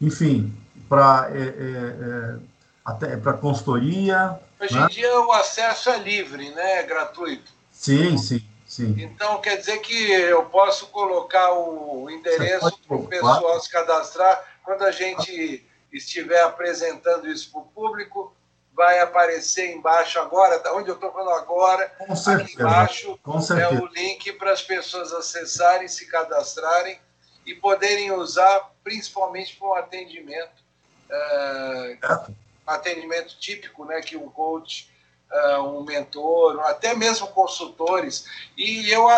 enfim, 0.00 0.54
para 0.88 1.28
é, 1.32 1.40
é, 1.40 1.46
é 1.46 2.36
até 2.84 3.16
para 3.16 3.32
consultoria. 3.32 4.38
Hoje 4.60 4.74
né? 4.74 4.84
em 4.84 4.88
dia 4.88 5.20
o 5.20 5.32
acesso 5.32 5.90
é 5.90 5.98
livre, 5.98 6.50
né? 6.50 6.80
É 6.80 6.82
gratuito. 6.82 7.52
Sim, 7.72 8.18
sim. 8.18 8.42
Sim. 8.80 8.94
Então, 8.98 9.40
quer 9.40 9.56
dizer 9.58 9.78
que 9.80 10.10
eu 10.10 10.44
posso 10.46 10.86
colocar 10.86 11.52
o 11.52 12.08
endereço 12.08 12.78
para 12.86 12.96
o 12.96 13.06
pessoal 13.06 13.60
se 13.60 13.70
cadastrar. 13.70 14.42
Quando 14.64 14.82
a 14.84 14.90
gente 14.90 15.66
estiver 15.92 16.42
apresentando 16.42 17.28
isso 17.28 17.50
para 17.50 17.60
o 17.60 17.64
público, 17.66 18.34
vai 18.72 19.00
aparecer 19.00 19.74
embaixo 19.74 20.18
agora, 20.18 20.62
onde 20.74 20.88
eu 20.88 20.94
estou 20.94 21.12
falando 21.12 21.30
agora, 21.32 21.92
Com 21.98 22.16
certeza. 22.16 22.44
aqui 22.44 22.54
embaixo 22.54 23.18
Com 23.22 23.38
é 23.54 23.68
o 23.68 23.86
link 23.86 24.32
para 24.34 24.52
as 24.52 24.62
pessoas 24.62 25.12
acessarem, 25.12 25.86
se 25.86 26.06
cadastrarem 26.06 26.98
e 27.44 27.54
poderem 27.54 28.12
usar, 28.12 28.70
principalmente 28.82 29.56
para 29.56 29.68
um 29.68 29.74
atendimento, 29.74 30.62
uh, 31.10 32.32
atendimento 32.66 33.36
típico, 33.38 33.84
né, 33.84 34.00
que 34.00 34.16
um 34.16 34.30
coach 34.30 34.88
uh, 35.32 35.62
um 35.62 35.84
mentor, 35.84 36.60
até 36.66 36.94
mesmo 36.94 37.26
consultores. 37.28 38.26
E 38.56 38.90
eu, 38.90 39.08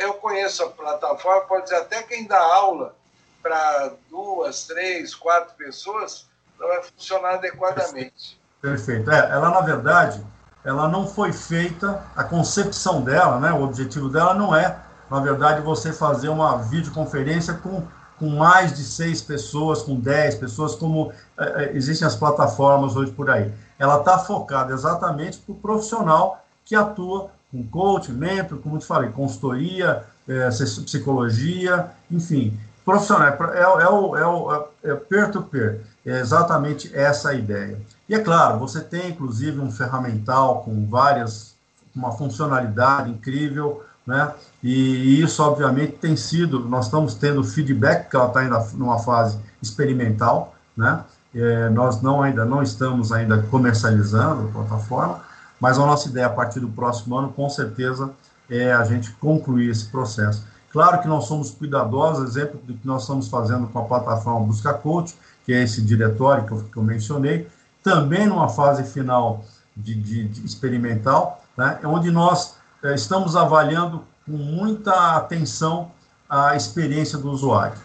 eu 0.00 0.14
conheço 0.14 0.62
a 0.64 0.70
plataforma, 0.70 1.42
pode 1.42 1.64
dizer, 1.64 1.76
até 1.76 2.02
quem 2.02 2.26
dá 2.26 2.40
aula 2.40 2.94
para 3.42 3.92
duas, 4.10 4.66
três, 4.66 5.14
quatro 5.14 5.54
pessoas, 5.56 6.26
vai 6.58 6.82
funcionar 6.82 7.34
adequadamente. 7.34 8.38
Perfeito. 8.60 9.10
É, 9.10 9.30
ela, 9.30 9.50
na 9.50 9.60
verdade, 9.62 10.22
ela 10.64 10.88
não 10.88 11.06
foi 11.06 11.32
feita, 11.32 12.04
a 12.14 12.22
concepção 12.22 13.00
dela, 13.02 13.40
né, 13.40 13.50
o 13.52 13.62
objetivo 13.62 14.08
dela 14.10 14.34
não 14.34 14.54
é, 14.54 14.78
na 15.10 15.20
verdade, 15.20 15.62
você 15.62 15.92
fazer 15.92 16.28
uma 16.28 16.58
videoconferência 16.58 17.54
com 17.54 17.86
com 18.20 18.28
mais 18.28 18.74
de 18.74 18.84
seis 18.84 19.22
pessoas, 19.22 19.80
com 19.80 19.98
dez 19.98 20.34
pessoas, 20.34 20.74
como 20.74 21.10
é, 21.38 21.70
existem 21.72 22.06
as 22.06 22.14
plataformas 22.14 22.94
hoje 22.94 23.10
por 23.12 23.30
aí 23.30 23.50
ela 23.80 23.98
está 23.98 24.18
focada 24.18 24.74
exatamente 24.74 25.38
para 25.38 25.52
o 25.52 25.56
profissional 25.56 26.44
que 26.66 26.76
atua 26.76 27.30
com 27.50 27.66
coaching, 27.66 28.12
mentor, 28.12 28.58
como 28.58 28.76
eu 28.76 28.78
te 28.78 28.86
falei, 28.86 29.10
consultoria, 29.10 30.04
é, 30.28 30.48
psicologia, 30.48 31.90
enfim, 32.10 32.56
profissional. 32.84 33.26
É, 33.26 33.58
é, 33.58 33.62
é 33.62 33.88
o, 33.88 34.16
é 34.16 34.26
o 34.26 34.68
é 34.84 34.94
peer-to-peer, 34.94 35.80
-peer, 36.04 36.14
é 36.14 36.20
exatamente 36.20 36.94
essa 36.94 37.30
a 37.30 37.34
ideia. 37.34 37.80
E 38.06 38.14
é 38.14 38.18
claro, 38.18 38.58
você 38.58 38.80
tem 38.80 39.08
inclusive 39.08 39.58
um 39.58 39.72
ferramental 39.72 40.62
com 40.62 40.86
várias, 40.86 41.56
uma 41.96 42.12
funcionalidade 42.12 43.10
incrível, 43.10 43.82
né? 44.06 44.34
E 44.62 45.22
isso, 45.22 45.42
obviamente, 45.42 45.92
tem 45.92 46.16
sido, 46.16 46.60
nós 46.60 46.84
estamos 46.84 47.14
tendo 47.14 47.42
feedback, 47.42 48.10
que 48.10 48.16
ela 48.16 48.26
está 48.26 48.40
ainda 48.40 48.60
numa 48.74 48.98
fase 48.98 49.38
experimental, 49.62 50.54
né? 50.76 51.02
É, 51.34 51.68
nós 51.68 52.02
não 52.02 52.22
ainda 52.22 52.44
não 52.44 52.62
estamos 52.62 53.12
ainda 53.12 53.42
comercializando 53.50 54.48
a 54.48 54.52
plataforma, 54.52 55.20
mas 55.60 55.78
a 55.78 55.86
nossa 55.86 56.08
ideia 56.08 56.26
a 56.26 56.30
partir 56.30 56.60
do 56.60 56.68
próximo 56.68 57.16
ano, 57.16 57.32
com 57.32 57.48
certeza, 57.48 58.10
é 58.48 58.72
a 58.72 58.84
gente 58.84 59.12
concluir 59.12 59.70
esse 59.70 59.86
processo. 59.86 60.44
Claro 60.72 61.00
que 61.00 61.08
nós 61.08 61.26
somos 61.26 61.50
cuidadosos, 61.50 62.28
exemplo 62.30 62.60
do 62.64 62.74
que 62.74 62.86
nós 62.86 63.02
estamos 63.02 63.28
fazendo 63.28 63.66
com 63.68 63.78
a 63.78 63.84
plataforma 63.84 64.46
Busca 64.46 64.72
Coach, 64.72 65.16
que 65.44 65.52
é 65.52 65.62
esse 65.62 65.82
diretório 65.82 66.46
que 66.46 66.52
eu, 66.52 66.64
que 66.64 66.76
eu 66.76 66.82
mencionei, 66.82 67.48
também 67.82 68.26
numa 68.26 68.48
fase 68.48 68.84
final 68.84 69.44
de, 69.76 69.94
de, 69.94 70.28
de 70.28 70.46
experimental, 70.46 71.42
né, 71.56 71.78
onde 71.84 72.10
nós 72.10 72.56
é, 72.82 72.94
estamos 72.94 73.36
avaliando 73.36 74.04
com 74.24 74.32
muita 74.32 75.16
atenção 75.16 75.90
a 76.28 76.54
experiência 76.54 77.18
do 77.18 77.30
usuário, 77.30 77.76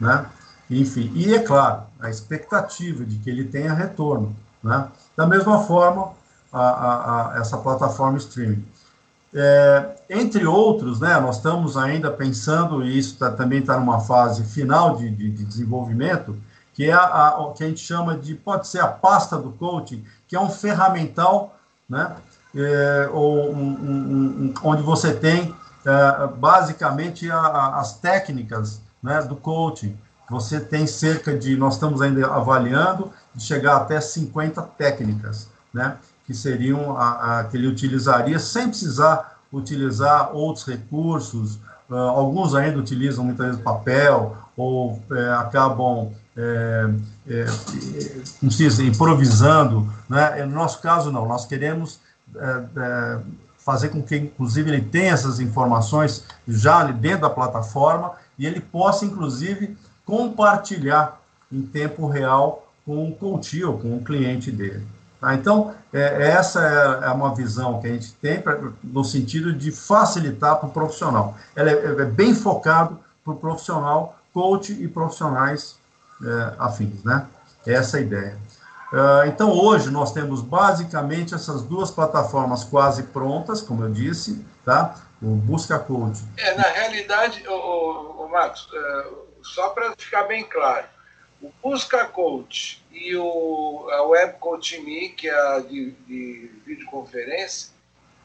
né? 0.00 0.26
Enfim, 0.70 1.10
e 1.14 1.34
é 1.34 1.40
claro, 1.40 1.82
a 2.00 2.08
expectativa 2.08 3.04
de 3.04 3.18
que 3.18 3.28
ele 3.28 3.44
tenha 3.44 3.72
retorno, 3.74 4.34
né? 4.62 4.88
Da 5.16 5.26
mesma 5.26 5.64
forma, 5.64 6.12
a, 6.52 6.60
a, 6.60 7.32
a 7.34 7.40
essa 7.40 7.58
plataforma 7.58 8.18
streaming. 8.18 8.64
É, 9.34 9.94
entre 10.10 10.46
outros, 10.46 11.00
né, 11.00 11.18
nós 11.18 11.36
estamos 11.36 11.76
ainda 11.76 12.10
pensando, 12.10 12.84
e 12.84 12.98
isso 12.98 13.16
tá, 13.16 13.30
também 13.30 13.60
está 13.60 13.78
numa 13.78 14.00
fase 14.00 14.44
final 14.44 14.96
de, 14.96 15.08
de, 15.08 15.30
de 15.30 15.44
desenvolvimento, 15.44 16.36
que 16.74 16.90
é 16.90 16.92
a, 16.92 17.38
o 17.38 17.52
que 17.52 17.64
a 17.64 17.68
gente 17.68 17.80
chama 17.80 18.16
de, 18.16 18.34
pode 18.34 18.68
ser 18.68 18.80
a 18.80 18.88
pasta 18.88 19.38
do 19.38 19.50
coaching, 19.52 20.04
que 20.28 20.36
é 20.36 20.40
um 20.40 20.50
ferramental, 20.50 21.56
né, 21.88 22.14
é, 22.54 23.08
ou 23.10 23.50
um, 23.50 23.56
um, 23.56 24.44
um, 24.44 24.54
onde 24.62 24.82
você 24.82 25.14
tem 25.14 25.54
é, 25.84 26.26
basicamente 26.36 27.30
a, 27.30 27.78
as 27.78 27.96
técnicas 27.96 28.82
né, 29.02 29.22
do 29.22 29.34
coaching. 29.34 29.96
Você 30.30 30.60
tem 30.60 30.86
cerca 30.86 31.36
de, 31.36 31.56
nós 31.56 31.74
estamos 31.74 32.00
ainda 32.00 32.26
avaliando, 32.26 33.10
de 33.34 33.42
chegar 33.42 33.76
até 33.76 34.00
50 34.00 34.62
técnicas, 34.62 35.48
né? 35.72 35.96
que 36.26 36.34
seriam 36.34 36.96
a, 36.96 37.40
a, 37.40 37.44
que 37.44 37.56
ele 37.56 37.66
utilizaria 37.66 38.38
sem 38.38 38.68
precisar 38.68 39.38
utilizar 39.52 40.34
outros 40.34 40.64
recursos. 40.66 41.56
Uh, 41.90 41.94
alguns 41.94 42.54
ainda 42.54 42.78
utilizam 42.78 43.24
muitas 43.24 43.46
vezes 43.46 43.60
papel 43.60 44.36
ou 44.56 45.02
é, 45.10 45.30
acabam 45.34 46.10
é, 46.36 46.90
é, 47.28 47.46
como 48.40 48.50
se 48.50 48.58
diz, 48.58 48.78
improvisando. 48.78 49.92
Né? 50.08 50.44
No 50.44 50.54
nosso 50.54 50.80
caso, 50.80 51.10
não. 51.10 51.26
Nós 51.26 51.46
queremos 51.46 52.00
é, 52.34 52.64
é, 52.76 53.18
fazer 53.58 53.90
com 53.90 54.02
que, 54.02 54.16
inclusive, 54.16 54.70
ele 54.70 54.82
tenha 54.82 55.12
essas 55.12 55.40
informações 55.40 56.24
já 56.46 56.84
dentro 56.84 57.22
da 57.22 57.30
plataforma 57.30 58.12
e 58.38 58.46
ele 58.46 58.60
possa, 58.60 59.04
inclusive, 59.04 59.76
compartilhar 60.04 61.20
em 61.50 61.62
tempo 61.62 62.06
real 62.06 62.68
com 62.84 63.08
o 63.08 63.40
ou 63.66 63.78
com 63.78 63.96
o 63.96 64.04
cliente 64.04 64.50
dele. 64.50 64.86
Tá? 65.20 65.34
Então, 65.34 65.72
é, 65.92 66.30
essa 66.30 66.60
é, 66.60 67.06
é, 67.06 67.10
uma 67.10 67.34
visão 67.34 67.80
que 67.80 67.86
a 67.86 67.92
gente 67.92 68.12
tem 68.14 68.40
pra, 68.40 68.58
no 68.82 69.04
sentido 69.04 69.52
de 69.52 69.70
facilitar 69.70 70.56
para 70.56 70.68
o 70.68 70.72
profissional. 70.72 71.36
Ela 71.54 71.70
é, 71.70 72.02
é 72.02 72.04
bem 72.04 72.34
focado 72.34 72.98
para 73.24 73.32
o 73.32 73.36
profissional, 73.36 74.18
coach 74.34 74.72
e 74.72 74.88
profissionais 74.88 75.76
é, 76.24 76.54
afins, 76.58 77.04
né? 77.04 77.26
Essa 77.64 77.98
é 77.98 78.00
a 78.00 78.02
ideia. 78.02 78.38
Uh, 78.92 79.26
então, 79.26 79.50
hoje 79.50 79.90
nós 79.90 80.12
temos 80.12 80.42
basicamente 80.42 81.34
essas 81.34 81.62
duas 81.62 81.90
plataformas 81.90 82.62
quase 82.62 83.04
prontas, 83.04 83.62
como 83.62 83.84
eu 83.84 83.90
disse, 83.90 84.44
tá? 84.66 84.96
O 85.22 85.36
Busca 85.36 85.78
Coach. 85.78 86.20
É, 86.36 86.54
na 86.54 86.64
realidade, 86.64 87.46
o, 87.46 87.52
o, 87.52 88.24
o 88.24 88.28
Marcos, 88.28 88.66
uh, 88.72 89.26
só 89.42 89.68
para 89.68 89.94
ficar 89.96 90.24
bem 90.24 90.42
claro, 90.42 90.86
o 91.40 91.50
Busca 91.62 92.04
Coach 92.06 92.84
e 92.90 93.14
o, 93.16 93.88
a 93.92 94.02
Web 94.02 94.38
Coach 94.38 94.80
Me, 94.80 95.10
que 95.10 95.28
é 95.28 95.34
a 95.34 95.60
de, 95.60 95.92
de 96.06 96.50
videoconferência, 96.66 97.70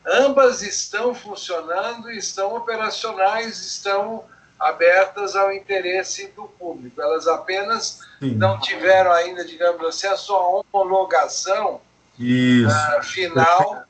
ambas 0.06 0.62
estão 0.62 1.14
funcionando, 1.14 2.10
estão 2.10 2.56
operacionais, 2.56 3.60
estão 3.60 4.24
abertas 4.60 5.36
ao 5.36 5.52
interesse 5.52 6.28
do 6.30 6.46
público. 6.48 7.00
Elas 7.00 7.28
apenas 7.28 8.00
Sim. 8.20 8.36
não 8.36 8.60
tiveram 8.60 9.12
ainda, 9.12 9.46
digamos 9.46 9.86
assim, 9.86 10.08
a 10.08 10.18
sua 10.18 10.64
homologação 10.74 11.80
uh, 12.20 13.04
final 13.04 13.86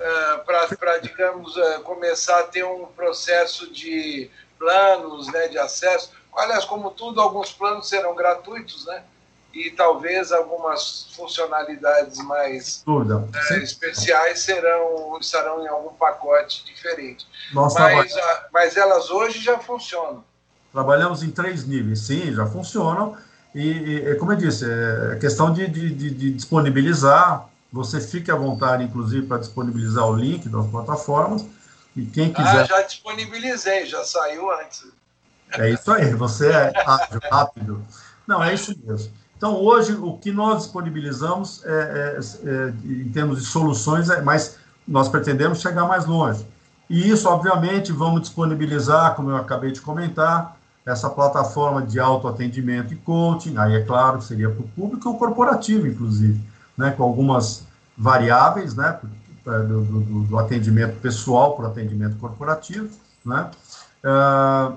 uh, 0.00 0.42
ah, 0.48 0.74
para, 0.78 0.98
digamos, 0.98 1.56
uh, 1.56 1.80
começar 1.82 2.40
a 2.40 2.42
ter 2.44 2.64
um 2.64 2.86
processo 2.86 3.72
de 3.72 4.30
planos 4.58 5.30
né, 5.32 5.48
de 5.48 5.58
acesso. 5.58 6.10
Aliás, 6.36 6.64
como 6.64 6.90
tudo, 6.90 7.20
alguns 7.20 7.52
planos 7.52 7.88
serão 7.88 8.14
gratuitos, 8.14 8.86
né? 8.86 9.02
E 9.54 9.70
talvez 9.70 10.32
algumas 10.32 11.08
funcionalidades 11.16 12.18
mais 12.18 12.84
é, 13.50 13.56
especiais 13.58 14.40
serão, 14.40 15.16
estarão 15.18 15.64
em 15.64 15.68
algum 15.68 15.94
pacote 15.94 16.62
diferente. 16.66 17.26
Nossa, 17.54 17.80
mas, 17.80 18.14
a, 18.14 18.48
mas 18.52 18.76
elas 18.76 19.08
hoje 19.08 19.38
já 19.38 19.58
funcionam. 19.58 20.22
Trabalhamos 20.70 21.22
em 21.22 21.30
três 21.30 21.66
níveis, 21.66 22.00
sim, 22.00 22.34
já 22.34 22.44
funcionam. 22.44 23.16
E, 23.54 23.70
e 23.70 24.14
como 24.16 24.32
eu 24.32 24.36
disse, 24.36 24.66
é 24.70 25.16
questão 25.16 25.50
de, 25.50 25.66
de, 25.66 26.10
de 26.10 26.30
disponibilizar. 26.32 27.48
Você 27.76 28.00
fique 28.00 28.30
à 28.30 28.34
vontade, 28.34 28.82
inclusive, 28.82 29.26
para 29.26 29.38
disponibilizar 29.38 30.08
o 30.08 30.16
link 30.16 30.48
das 30.48 30.66
plataformas. 30.66 31.44
E 31.94 32.06
quem 32.06 32.30
ah, 32.30 32.34
quiser. 32.34 32.60
Ah, 32.62 32.64
já 32.64 32.82
disponibilizei, 32.82 33.86
já 33.86 34.02
saiu 34.04 34.50
antes. 34.50 34.86
É 35.52 35.70
isso 35.70 35.90
aí, 35.92 36.12
você 36.14 36.50
é 36.50 36.72
ágil, 36.84 37.20
rápido. 37.30 37.86
Não, 38.26 38.42
é 38.42 38.52
isso 38.52 38.74
mesmo. 38.84 39.12
Então, 39.36 39.54
hoje, 39.54 39.92
o 39.92 40.16
que 40.16 40.32
nós 40.32 40.62
disponibilizamos 40.62 41.62
é, 41.64 41.70
é, 41.70 42.18
é, 42.48 42.68
em 42.84 43.10
termos 43.10 43.40
de 43.40 43.46
soluções, 43.46 44.08
é, 44.08 44.22
mas 44.22 44.56
nós 44.88 45.08
pretendemos 45.08 45.60
chegar 45.60 45.86
mais 45.86 46.06
longe. 46.06 46.46
E 46.88 47.10
isso, 47.10 47.28
obviamente, 47.28 47.92
vamos 47.92 48.22
disponibilizar, 48.22 49.14
como 49.14 49.30
eu 49.30 49.36
acabei 49.36 49.70
de 49.70 49.80
comentar, 49.80 50.56
essa 50.86 51.10
plataforma 51.10 51.82
de 51.82 52.00
autoatendimento 52.00 52.94
e 52.94 52.96
coaching, 52.96 53.58
aí 53.58 53.74
é 53.74 53.82
claro, 53.82 54.22
seria 54.22 54.48
para 54.48 54.60
o 54.60 54.68
público 54.68 55.08
ou 55.08 55.18
corporativo, 55.18 55.86
inclusive, 55.86 56.40
né, 56.76 56.92
com 56.92 57.02
algumas 57.02 57.65
variáveis, 57.96 58.74
né, 58.74 58.98
do, 59.44 59.82
do, 59.82 60.22
do 60.24 60.38
atendimento 60.38 61.00
pessoal 61.00 61.54
para 61.56 61.66
o 61.66 61.68
atendimento 61.68 62.16
corporativo, 62.16 62.88
né, 63.24 63.50
uh, 64.04 64.76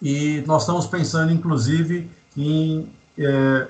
e 0.00 0.44
nós 0.46 0.62
estamos 0.62 0.86
pensando, 0.86 1.32
inclusive, 1.32 2.10
em 2.36 2.92
é, 3.18 3.68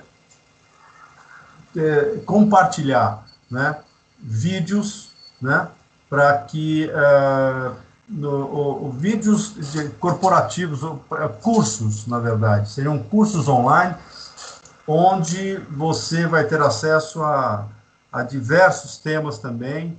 é, 1.75 2.21
compartilhar 2.25 3.25
né, 3.49 3.77
vídeos 4.19 5.09
né, 5.41 5.67
para 6.07 6.37
que 6.37 6.89
é, 6.89 7.71
no, 8.07 8.29
o, 8.29 8.87
o, 8.87 8.91
vídeos 8.91 9.55
corporativos, 9.99 10.81
cursos, 11.41 12.05
na 12.05 12.19
verdade, 12.19 12.69
seriam 12.69 12.99
cursos 12.99 13.47
online 13.47 13.95
onde 14.87 15.57
você 15.71 16.27
vai 16.27 16.43
ter 16.43 16.61
acesso 16.61 17.23
a, 17.23 17.67
a 18.11 18.23
diversos 18.23 18.97
temas 18.97 19.37
também, 19.37 19.97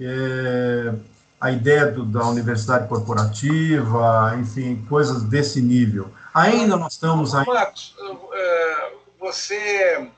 é, 0.00 0.94
a 1.40 1.50
ideia 1.50 1.86
do, 1.86 2.04
da 2.04 2.26
universidade 2.26 2.88
corporativa, 2.88 4.36
enfim, 4.38 4.84
coisas 4.88 5.22
desse 5.24 5.60
nível. 5.60 6.12
Ainda 6.32 6.76
nós 6.76 6.94
estamos... 6.94 7.34
Aí... 7.34 7.46
Marcos, 7.46 7.94
é, 8.32 8.92
você... 9.18 10.08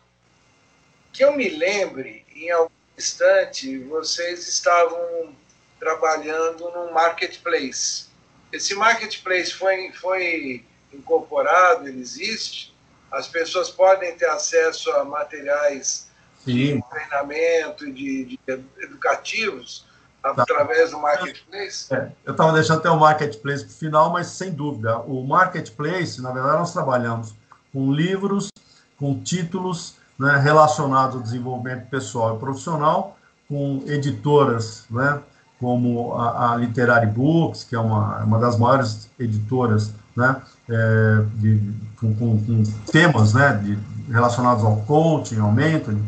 Que 1.13 1.25
eu 1.25 1.37
me 1.37 1.49
lembre, 1.49 2.25
em 2.35 2.51
algum 2.51 2.71
instante, 2.99 3.79
vocês 3.85 4.49
estavam 4.49 5.35
trabalhando 5.79 6.71
num 6.71 6.93
marketplace. 6.93 8.07
Esse 8.53 8.75
marketplace 8.75 9.53
foi, 9.53 9.93
foi 9.93 10.65
incorporado, 10.93 11.89
ele 11.89 12.01
existe? 12.01 12.75
As 13.11 13.29
pessoas 13.29 13.71
podem 13.71 14.17
ter 14.17 14.27
acesso 14.27 14.91
a 14.93 15.05
materiais 15.05 16.09
Sim. 16.45 16.77
de 16.77 16.83
treinamento, 16.91 17.93
de, 17.93 18.25
de 18.25 18.41
educativos, 18.79 19.87
através 20.23 20.91
do 20.91 20.99
marketplace? 20.99 21.93
É, 21.93 22.11
eu 22.25 22.33
estava 22.33 22.53
deixando 22.53 22.79
até 22.79 22.91
o 22.91 22.99
marketplace 22.99 23.65
para 23.65 23.73
o 23.73 23.77
final, 23.77 24.11
mas 24.11 24.29
sem 24.29 24.51
dúvida, 24.53 24.99
o 25.01 25.23
marketplace, 25.27 26.21
na 26.23 26.33
verdade, 26.33 26.59
nós 26.59 26.73
trabalhamos 26.73 27.35
com 27.73 27.93
livros, 27.93 28.51
com 28.99 29.21
títulos 29.21 29.97
né, 30.19 30.39
relacionados 30.39 31.17
ao 31.17 31.23
desenvolvimento 31.23 31.89
pessoal 31.89 32.37
e 32.37 32.39
profissional, 32.39 33.19
com 33.49 33.83
editoras, 33.87 34.87
né, 34.91 35.21
como 35.61 36.15
a, 36.15 36.53
a 36.53 36.57
Literary 36.57 37.07
Books, 37.07 37.65
que 37.65 37.75
é 37.75 37.79
uma, 37.79 38.23
uma 38.25 38.39
das 38.39 38.59
maiores 38.59 39.09
editoras 39.19 39.93
né, 40.17 40.41
é, 40.69 41.25
de, 41.35 41.61
com, 41.97 42.15
com, 42.15 42.45
com, 42.45 42.63
temas 42.91 43.35
né, 43.35 43.53
de, 43.63 43.79
relacionados 44.11 44.65
ao 44.65 44.77
coaching, 44.83 45.41
ao 45.41 45.53
mentoring, 45.53 46.03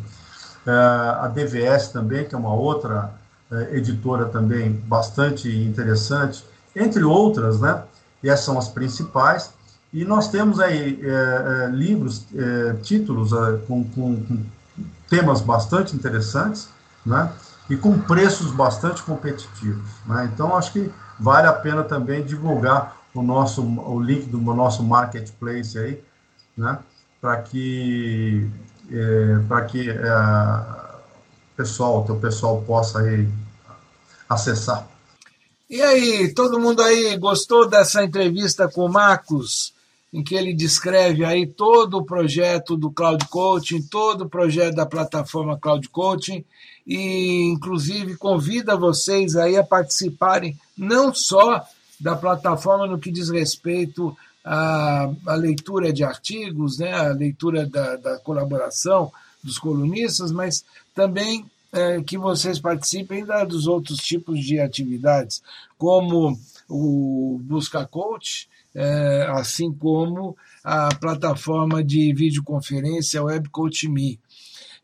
a 0.71 1.29
DVS 1.29 1.89
também, 1.89 2.25
que 2.25 2.35
é 2.35 2.39
uma 2.39 2.53
outra 2.53 3.13
editora 3.73 4.27
também 4.27 4.73
bastante 4.73 5.49
interessante, 5.49 6.45
entre 6.75 7.05
outras, 7.05 7.61
né? 7.61 7.83
E 8.23 8.29
essas 8.29 8.45
são 8.45 8.59
as 8.59 8.69
principais. 8.69 9.55
E 9.93 10.05
nós 10.05 10.29
temos 10.29 10.59
aí 10.59 11.01
é, 11.03 11.69
livros, 11.69 12.27
títulos 12.83 13.31
com, 13.67 13.85
com, 13.85 14.17
com, 14.25 14.45
temas 15.09 15.41
bastante 15.41 15.95
interessantes, 15.95 16.69
né? 17.05 17.33
E 17.71 17.77
com 17.77 17.99
preços 17.99 18.51
bastante 18.53 19.03
competitivos, 19.03 19.89
né? 20.07 20.29
Então, 20.33 20.57
acho 20.57 20.73
que 20.73 20.91
vale 21.19 21.47
a 21.47 21.53
pena 21.53 21.83
também 21.83 22.25
divulgar 22.25 22.97
o 23.15 23.23
nosso 23.23 23.63
o 23.63 24.01
link 24.01 24.27
do 24.29 24.39
nosso 24.39 24.83
marketplace 24.83 25.79
aí, 25.79 26.03
né? 26.57 26.79
Para 27.21 27.41
que 27.43 28.49
é, 28.91 29.39
para 29.49 29.65
que 29.65 29.91
é, 29.91 29.97
pessoal, 31.57 32.01
o 32.01 32.05
teu 32.05 32.17
pessoal 32.17 32.63
possa 32.63 33.01
aí 33.01 33.29
acessar. 34.29 34.87
E 35.69 35.83
aí, 35.83 36.33
todo 36.33 36.61
mundo 36.61 36.81
aí 36.83 37.17
gostou 37.17 37.69
dessa 37.69 38.05
entrevista 38.05 38.69
com 38.69 38.85
o 38.85 38.93
Marcos, 38.93 39.75
em 40.13 40.23
que 40.23 40.35
ele 40.35 40.55
descreve 40.55 41.25
aí 41.25 41.47
todo 41.47 41.99
o 41.99 42.05
projeto 42.05 42.77
do 42.77 42.91
Cloud 42.91 43.27
Coaching, 43.29 43.83
todo 43.83 44.23
o 44.23 44.29
projeto 44.29 44.77
da 44.77 44.87
plataforma 44.87 45.59
Cloud 45.59 45.89
Coaching 45.89 46.45
e 46.87 47.43
inclusive 47.51 48.17
convida 48.17 48.77
vocês 48.77 49.35
aí 49.35 49.57
a 49.57 49.65
participarem 49.65 50.57
não 50.79 51.13
só 51.13 51.65
da 51.99 52.15
plataforma 52.17 52.87
no 52.87 52.99
que 52.99 53.11
diz 53.11 53.31
respeito 53.31 54.17
à, 54.45 55.11
à 55.27 55.35
leitura 55.35 55.93
de 55.93 56.05
artigos, 56.05 56.79
né, 56.79 56.93
a 56.93 57.13
leitura 57.13 57.67
da, 57.67 57.97
da 57.97 58.19
colaboração 58.19 59.11
dos 59.43 59.59
colunistas, 59.59 60.31
mas 60.31 60.65
também 60.95 61.45
é, 61.73 62.01
que 62.03 62.17
vocês 62.17 62.59
participem 62.59 63.25
da, 63.25 63.45
dos 63.45 63.67
outros 63.67 63.99
tipos 63.99 64.41
de 64.41 64.61
atividades, 64.61 65.43
como 65.79 66.39
o 66.69 67.41
Busca 67.45 67.87
Coach, 67.87 68.49
é, 68.75 69.27
assim 69.31 69.73
como 69.73 70.37
a 70.63 70.95
plataforma 70.95 71.83
de 71.83 72.13
videoconferência 72.13 73.23
Web 73.23 73.49
Coach 73.51 73.89
Me. 73.89 74.19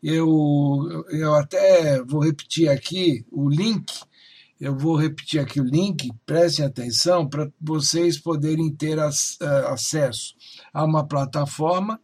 Eu, 0.01 1.05
eu 1.09 1.33
até 1.35 2.01
vou 2.03 2.21
repetir 2.21 2.69
aqui 2.69 3.25
o 3.31 3.49
link, 3.49 3.85
eu 4.63 4.75
vou 4.77 4.95
repetir 4.95 5.41
aqui 5.41 5.59
o 5.59 5.65
link, 5.65 6.09
prestem 6.25 6.65
atenção, 6.65 7.27
para 7.27 7.51
vocês 7.59 8.17
poderem 8.17 8.73
ter 8.73 8.97
as, 8.97 9.35
uh, 9.41 9.67
acesso 9.67 10.33
a 10.73 10.85
uma 10.85 11.05
plataforma 11.05 11.99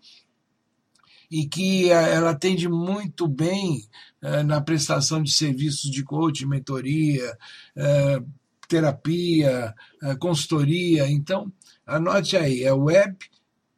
e 1.32 1.48
que 1.48 1.90
eh, 1.90 2.16
ela 2.16 2.32
atende 2.32 2.68
muito 2.68 3.30
bem 3.30 3.88
eh, 4.22 4.44
na 4.44 4.60
prestação 4.60 5.24
de 5.24 5.32
serviços 5.32 5.90
de 5.90 6.04
coaching, 6.04 6.48
mentoria, 6.48 7.38
eh, 7.78 8.22
terapia, 8.68 9.74
consultoria. 10.20 11.10
Então, 11.10 11.50
anote 11.86 12.36
aí, 12.36 12.64
é 12.64 12.74
Web 12.74 13.20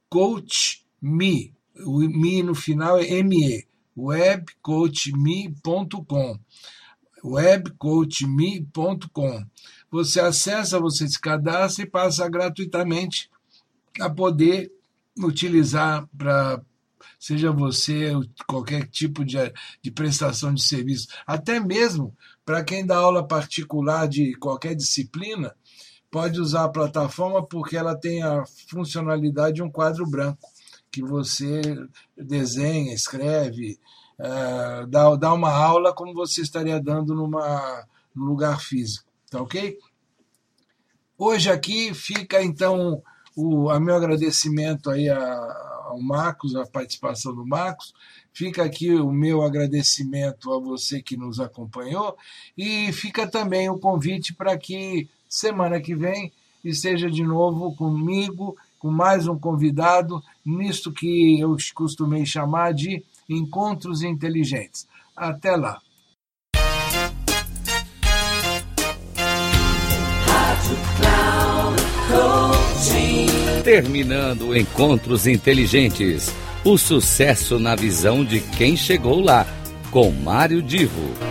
Coach 0.09 0.83
Me. 0.99 1.53
O 1.85 1.99
Me 1.99 2.41
no 2.41 2.55
final 2.55 2.97
é 2.97 3.21
ME, 3.21 3.67
webcoachme.com. 3.95 6.39
webcoachme.com. 7.23 9.45
Você 9.89 10.19
acessa, 10.19 10.79
você 10.79 11.07
se 11.07 11.19
cadastra 11.19 11.83
e 11.83 11.89
passa 11.89 12.29
gratuitamente 12.29 13.29
a 13.99 14.09
poder 14.09 14.71
utilizar 15.17 16.07
para 16.17 16.61
seja 17.19 17.51
você 17.51 18.11
qualquer 18.47 18.87
tipo 18.87 19.23
de, 19.23 19.37
de 19.81 19.91
prestação 19.91 20.53
de 20.53 20.63
serviço, 20.63 21.07
até 21.25 21.59
mesmo 21.59 22.15
para 22.43 22.63
quem 22.63 22.85
dá 22.85 22.97
aula 22.97 23.27
particular 23.27 24.07
de 24.07 24.33
qualquer 24.35 24.75
disciplina, 24.75 25.55
pode 26.09 26.39
usar 26.39 26.65
a 26.65 26.69
plataforma 26.69 27.45
porque 27.45 27.77
ela 27.77 27.95
tem 27.95 28.23
a 28.23 28.43
funcionalidade 28.67 29.57
de 29.57 29.63
um 29.63 29.71
quadro 29.71 30.09
branco 30.09 30.49
que 30.91 31.01
você 31.01 31.61
desenha, 32.17 32.93
escreve, 32.93 33.79
uh, 34.19 34.87
dá, 34.87 35.15
dá 35.15 35.33
uma 35.33 35.51
aula 35.51 35.93
como 35.93 36.13
você 36.13 36.41
estaria 36.41 36.79
dando 36.79 37.15
numa, 37.15 37.85
num 38.15 38.25
lugar 38.25 38.59
físico, 38.59 39.05
tá 39.29 39.41
ok? 39.41 39.77
Hoje 41.17 41.51
aqui 41.51 41.93
fica 41.93 42.41
então 42.41 43.01
o 43.35 43.69
a 43.69 43.79
meu 43.79 43.95
agradecimento 43.95 44.89
aí 44.89 45.07
a, 45.09 45.17
ao 45.91 46.01
Marcos, 46.01 46.55
a 46.55 46.65
participação 46.65 47.35
do 47.35 47.45
Marcos. 47.45 47.93
Fica 48.33 48.63
aqui 48.63 48.93
o 48.95 49.11
meu 49.11 49.41
agradecimento 49.41 50.51
a 50.53 50.59
você 50.59 51.01
que 51.01 51.17
nos 51.17 51.39
acompanhou 51.39 52.17
e 52.57 52.91
fica 52.93 53.27
também 53.27 53.69
o 53.69 53.77
convite 53.77 54.33
para 54.33 54.57
que 54.57 55.09
semana 55.27 55.81
que 55.81 55.93
vem 55.93 56.31
esteja 56.63 57.09
de 57.09 57.23
novo 57.23 57.75
comigo, 57.75 58.55
com 58.79 58.89
mais 58.89 59.27
um 59.27 59.37
convidado, 59.37 60.23
nisto 60.45 60.91
que 60.91 61.39
eu 61.39 61.55
costumei 61.73 62.25
chamar 62.25 62.73
de 62.73 63.03
encontros 63.31 64.03
inteligentes. 64.03 64.87
Até 65.15 65.55
lá. 65.55 65.79
Terminando 73.63 74.55
Encontros 74.55 75.27
Inteligentes. 75.27 76.33
O 76.63 76.77
sucesso 76.77 77.59
na 77.59 77.75
visão 77.75 78.23
de 78.23 78.39
quem 78.39 78.75
chegou 78.75 79.19
lá, 79.19 79.45
com 79.91 80.11
Mário 80.11 80.61
Divo. 80.61 81.30